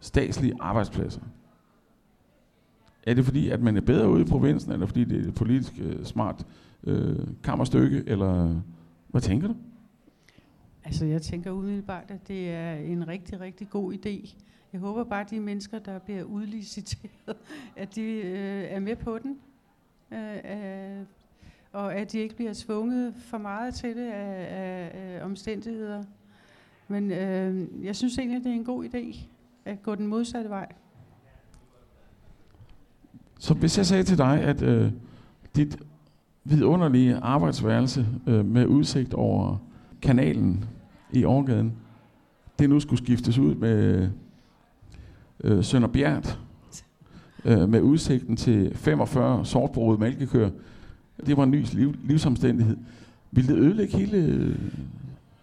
statslige 0.01 0.55
arbejdspladser. 0.61 1.21
Er 3.09 3.15
det 3.15 3.25
fordi, 3.25 3.49
at 3.49 3.63
man 3.63 3.77
er 3.77 3.81
bedre 3.81 4.11
ude 4.11 4.23
i 4.23 4.25
provinsen, 4.25 4.73
eller 4.73 4.87
fordi 4.87 5.05
det 5.05 5.25
er 5.25 5.29
et 5.29 5.35
politisk 5.35 5.73
øh, 5.81 6.05
smart 6.05 6.47
øh, 6.85 7.17
kammerstykke, 7.45 8.03
eller 8.07 8.61
hvad 9.09 9.21
tænker 9.21 9.49
du? 9.49 9.57
Altså 10.85 11.05
jeg 11.05 11.23
tænker 11.23 11.51
umiddelbart, 11.51 12.11
at 12.11 12.29
det 12.29 12.51
er 12.51 12.75
en 12.75 13.09
rigtig, 13.09 13.41
rigtig 13.41 13.71
god 13.71 13.93
idé. 13.93 14.35
Jeg 14.73 14.81
håber 14.81 15.05
bare, 15.05 15.21
at 15.21 15.31
de 15.31 15.41
mennesker, 15.41 15.79
der 15.79 15.99
bliver 15.99 16.25
udliciteret, 16.25 17.37
at 17.77 17.95
de 17.95 18.03
øh, 18.03 18.65
er 18.65 18.81
med 18.81 18.97
på 18.97 19.19
den. 19.19 19.39
Øh, 20.13 20.37
øh, 20.37 21.05
og 21.73 21.95
at 21.95 22.13
de 22.13 22.19
ikke 22.19 22.37
bliver 22.37 22.55
tvunget 22.55 23.15
for 23.15 23.39
meget 23.39 23.75
til 23.75 23.97
det 23.97 24.07
af, 24.07 24.47
af, 24.51 24.91
af 24.95 25.25
omstændigheder. 25.25 26.05
Men 26.89 27.11
øh, 27.11 27.85
jeg 27.85 27.97
synes 27.97 28.19
egentlig, 28.19 28.45
det 28.45 28.51
er 28.51 28.57
en 28.57 28.65
god 28.65 28.85
idé 28.85 29.19
at 29.65 29.83
gå 29.83 29.95
den 29.95 30.07
modsatte 30.07 30.51
vej. 30.51 30.73
Så 33.39 33.55
hvis 33.55 33.79
jeg 33.79 33.87
sagde 33.87 34.03
til 34.03 34.19
dig, 34.19 34.41
at 34.41 34.63
øh, 34.63 34.91
dit 35.57 35.79
vidunderlige 36.45 37.17
arbejdsværelse 37.17 38.07
øh, 38.27 38.45
med 38.45 38.67
udsigt 38.67 39.15
over 39.15 39.57
kanalen 40.03 40.65
i 41.13 41.25
Årgaden, 41.25 41.73
det 42.59 42.71
nu 42.71 42.81
skulle 42.81 43.05
skiftes 43.05 43.39
ud 43.39 43.55
med 43.55 44.09
øh, 45.45 45.65
Sønder 45.65 45.89
Bjert, 45.89 46.41
øh, 47.45 47.69
med 47.69 47.81
udsigten 47.81 48.37
til 48.37 48.77
45 48.77 49.45
sortbrugede 49.45 50.01
mælkekøer, 50.01 50.51
det 51.27 51.37
var 51.37 51.45
en 51.45 51.51
ny 51.51 51.65
liv, 51.73 51.95
livsomstændighed. 52.05 52.77
Ville 53.31 53.55
det 53.55 53.61
ødelægge 53.61 53.99
hele 53.99 54.17
øh, 54.17 54.57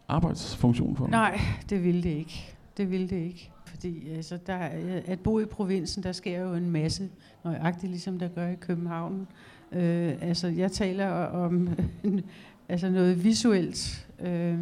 arbejdsfunktionen 0.08 0.96
for 0.96 1.06
dig? 1.06 1.12
Nej, 1.12 1.40
det 1.70 1.84
ville 1.84 2.04
det 2.04 2.10
ikke. 2.10 2.56
Det 2.78 2.92
ville 2.92 3.08
det 3.08 3.16
ikke. 3.16 3.52
Fordi 3.66 4.10
altså, 4.10 4.38
der, 4.48 4.60
øh, 4.66 5.02
at 5.06 5.20
bo 5.20 5.40
i 5.40 5.46
provinsen, 5.46 6.04
der 6.04 6.12
sker 6.12 6.40
jo 6.40 6.54
en 6.54 6.72
masse, 6.72 7.10
nøjagtigt 7.44 7.92
ligesom 7.92 8.20
der 8.20 8.28
gør 8.28 8.48
i 8.48 8.56
København. 8.56 9.28
Øh, 9.72 10.14
altså, 10.22 10.48
jeg 10.48 10.72
taler 10.72 11.10
om 11.26 11.70
altså 12.70 12.90
noget 12.90 13.24
visuelt, 13.24 14.08
øh, 14.20 14.60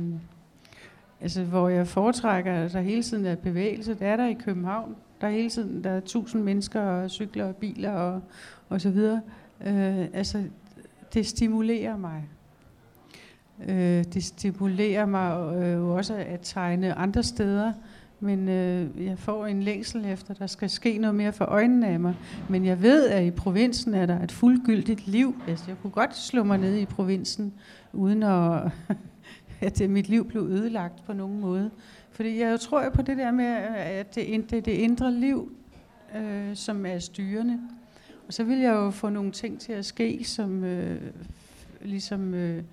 altså, 1.21 1.43
hvor 1.43 1.69
jeg 1.69 1.87
foretrækker, 1.87 2.53
at 2.53 2.73
der 2.73 2.81
hele 2.81 3.03
tiden 3.03 3.25
er 3.25 3.35
bevægelse. 3.35 3.93
Det 3.93 4.07
er 4.07 4.15
der 4.15 4.27
i 4.27 4.33
København. 4.33 4.95
Der 5.21 5.27
er 5.27 5.31
hele 5.31 5.49
tiden 5.49 5.83
der 5.83 5.89
er 5.89 5.99
tusind 5.99 6.43
mennesker 6.43 6.81
og 6.81 7.09
cykler 7.09 7.45
og 7.45 7.55
biler 7.55 7.91
og, 7.91 8.21
og 8.69 8.81
så 8.81 8.89
videre. 8.89 9.21
Øh, 9.65 10.07
altså, 10.13 10.43
det 11.13 11.25
stimulerer 11.25 11.97
mig. 11.97 12.23
Øh, 13.67 14.03
det 14.03 14.23
stimulerer 14.23 15.05
mig 15.05 15.55
øh, 15.55 15.83
også 15.83 16.15
at 16.15 16.39
tegne 16.43 16.93
andre 16.93 17.23
steder, 17.23 17.73
men 18.23 18.49
øh, 18.49 19.05
jeg 19.05 19.19
får 19.19 19.45
en 19.45 19.63
længsel 19.63 20.05
efter, 20.05 20.33
der 20.33 20.47
skal 20.47 20.69
ske 20.69 20.97
noget 20.97 21.15
mere 21.15 21.33
for 21.33 21.45
øjnene 21.45 21.87
af 21.87 21.99
mig. 21.99 22.15
Men 22.49 22.65
jeg 22.65 22.81
ved, 22.81 23.07
at 23.09 23.25
i 23.25 23.31
provinsen 23.31 23.93
er 23.93 24.05
der 24.05 24.23
et 24.23 24.31
fuldgyldigt 24.31 25.07
liv. 25.07 25.35
Altså, 25.47 25.65
jeg 25.67 25.75
kunne 25.81 25.91
godt 25.91 26.17
slå 26.17 26.43
mig 26.43 26.57
ned 26.57 26.77
i 26.77 26.85
provinsen, 26.85 27.53
uden 27.93 28.23
at, 28.23 28.61
at 29.61 29.77
det, 29.77 29.89
mit 29.89 30.09
liv 30.09 30.27
blev 30.27 30.41
ødelagt 30.41 31.05
på 31.05 31.13
nogen 31.13 31.39
måde. 31.39 31.71
Fordi 32.11 32.39
jeg 32.39 32.59
tror 32.59 32.83
jo 32.83 32.89
på 32.89 33.01
det 33.01 33.17
der 33.17 33.31
med, 33.31 33.45
at 33.45 34.15
det, 34.15 34.49
det 34.49 34.65
det 34.65 34.71
indre 34.71 35.11
liv, 35.11 35.51
øh, 36.15 36.55
som 36.55 36.85
er 36.85 36.99
styrende. 36.99 37.59
Og 38.27 38.33
så 38.33 38.43
vil 38.43 38.57
jeg 38.57 38.73
jo 38.73 38.91
få 38.91 39.09
nogle 39.09 39.31
ting 39.31 39.59
til 39.59 39.73
at 39.73 39.85
ske, 39.85 40.23
som 40.23 40.63
øh, 40.63 41.01
ligesom 41.81 42.33
øh, 42.33 42.63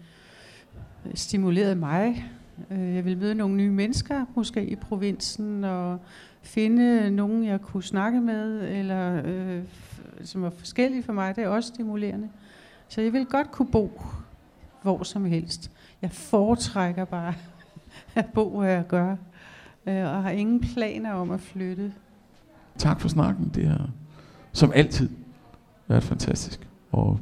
stimulerede 1.14 1.76
mig. 1.76 2.30
Øh, 2.70 2.94
Jeg 2.94 3.04
vil 3.04 3.18
møde 3.18 3.34
nogle 3.34 3.56
nye 3.56 3.70
mennesker, 3.70 4.24
måske 4.36 4.66
i 4.66 4.76
provinsen, 4.76 5.64
og 5.64 5.98
finde 6.42 7.10
nogen, 7.10 7.44
jeg 7.44 7.60
kunne 7.60 7.82
snakke 7.82 8.20
med, 8.20 8.68
eller 8.78 9.22
øh, 9.24 9.62
som 10.24 10.42
var 10.42 10.50
forskellige 10.50 11.02
for 11.02 11.12
mig. 11.12 11.36
Det 11.36 11.44
er 11.44 11.48
også 11.48 11.68
stimulerende. 11.68 12.28
Så 12.88 13.00
jeg 13.00 13.12
vil 13.12 13.26
godt 13.26 13.50
kunne 13.50 13.68
bo 13.72 14.02
hvor 14.82 15.02
som 15.02 15.24
helst. 15.24 15.70
Jeg 16.02 16.10
foretrækker 16.10 17.04
bare 17.04 17.34
at 18.14 18.26
bo, 18.34 18.50
hvor 18.50 18.64
jeg 18.64 18.86
gør, 18.88 19.16
øh, 19.86 20.04
og 20.04 20.22
har 20.22 20.30
ingen 20.30 20.60
planer 20.60 21.12
om 21.12 21.30
at 21.30 21.40
flytte. 21.40 21.92
Tak 22.78 23.00
for 23.00 23.08
snakken. 23.08 23.50
Det 23.54 23.66
har 23.68 23.90
som 24.52 24.72
altid 24.74 25.08
været 25.88 26.02
fantastisk. 26.02 26.68
Og 26.92 27.20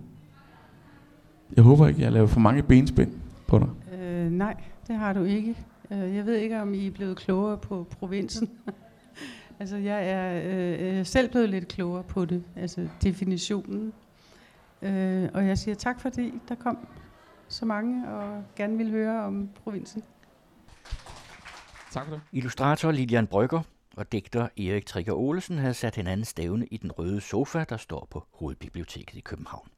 jeg 1.56 1.64
håber 1.64 1.88
ikke, 1.88 2.02
jeg 2.02 2.12
laver 2.12 2.26
for 2.26 2.40
mange 2.40 2.62
benspænd 2.62 3.12
på 3.46 3.58
dig. 3.58 3.98
Øh, 4.00 4.30
nej, 4.32 4.54
det 4.88 4.96
har 4.96 5.12
du 5.12 5.24
ikke. 5.24 5.56
Øh, 5.90 6.14
jeg 6.16 6.26
ved 6.26 6.36
ikke, 6.36 6.60
om 6.60 6.74
I 6.74 6.86
er 6.86 6.90
blevet 6.90 7.16
klogere 7.16 7.58
på 7.58 7.86
provinsen. 7.98 8.50
altså, 9.60 9.76
jeg 9.76 10.10
er 10.10 10.42
øh, 10.44 10.98
øh, 10.98 11.06
selv 11.06 11.30
blevet 11.30 11.48
lidt 11.48 11.68
klogere 11.68 12.04
på 12.04 12.24
det, 12.24 12.44
altså 12.56 12.88
definitionen. 13.02 13.92
Øh, 14.82 15.28
og 15.34 15.46
jeg 15.46 15.58
siger 15.58 15.74
tak, 15.74 16.00
fordi 16.00 16.32
der 16.48 16.54
kom 16.54 16.88
så 17.48 17.66
mange 17.66 18.08
og 18.08 18.44
gerne 18.56 18.76
vil 18.76 18.90
høre 18.90 19.24
om 19.24 19.48
provinsen. 19.64 20.02
Tak 21.90 22.06
for 22.06 22.14
det. 22.14 22.20
Illustrator 22.32 22.90
Lilian 22.90 23.26
Brygger 23.26 23.62
og 23.96 24.12
digter 24.12 24.42
Erik 24.42 24.86
Trigger 24.86 25.12
Olesen 25.12 25.58
havde 25.58 25.74
sat 25.74 25.96
hinanden 25.96 26.24
stævne 26.24 26.66
i 26.66 26.76
den 26.76 26.92
røde 26.92 27.20
sofa, 27.20 27.64
der 27.68 27.76
står 27.76 28.08
på 28.10 28.26
Hovedbiblioteket 28.32 29.16
i 29.16 29.20
København. 29.20 29.68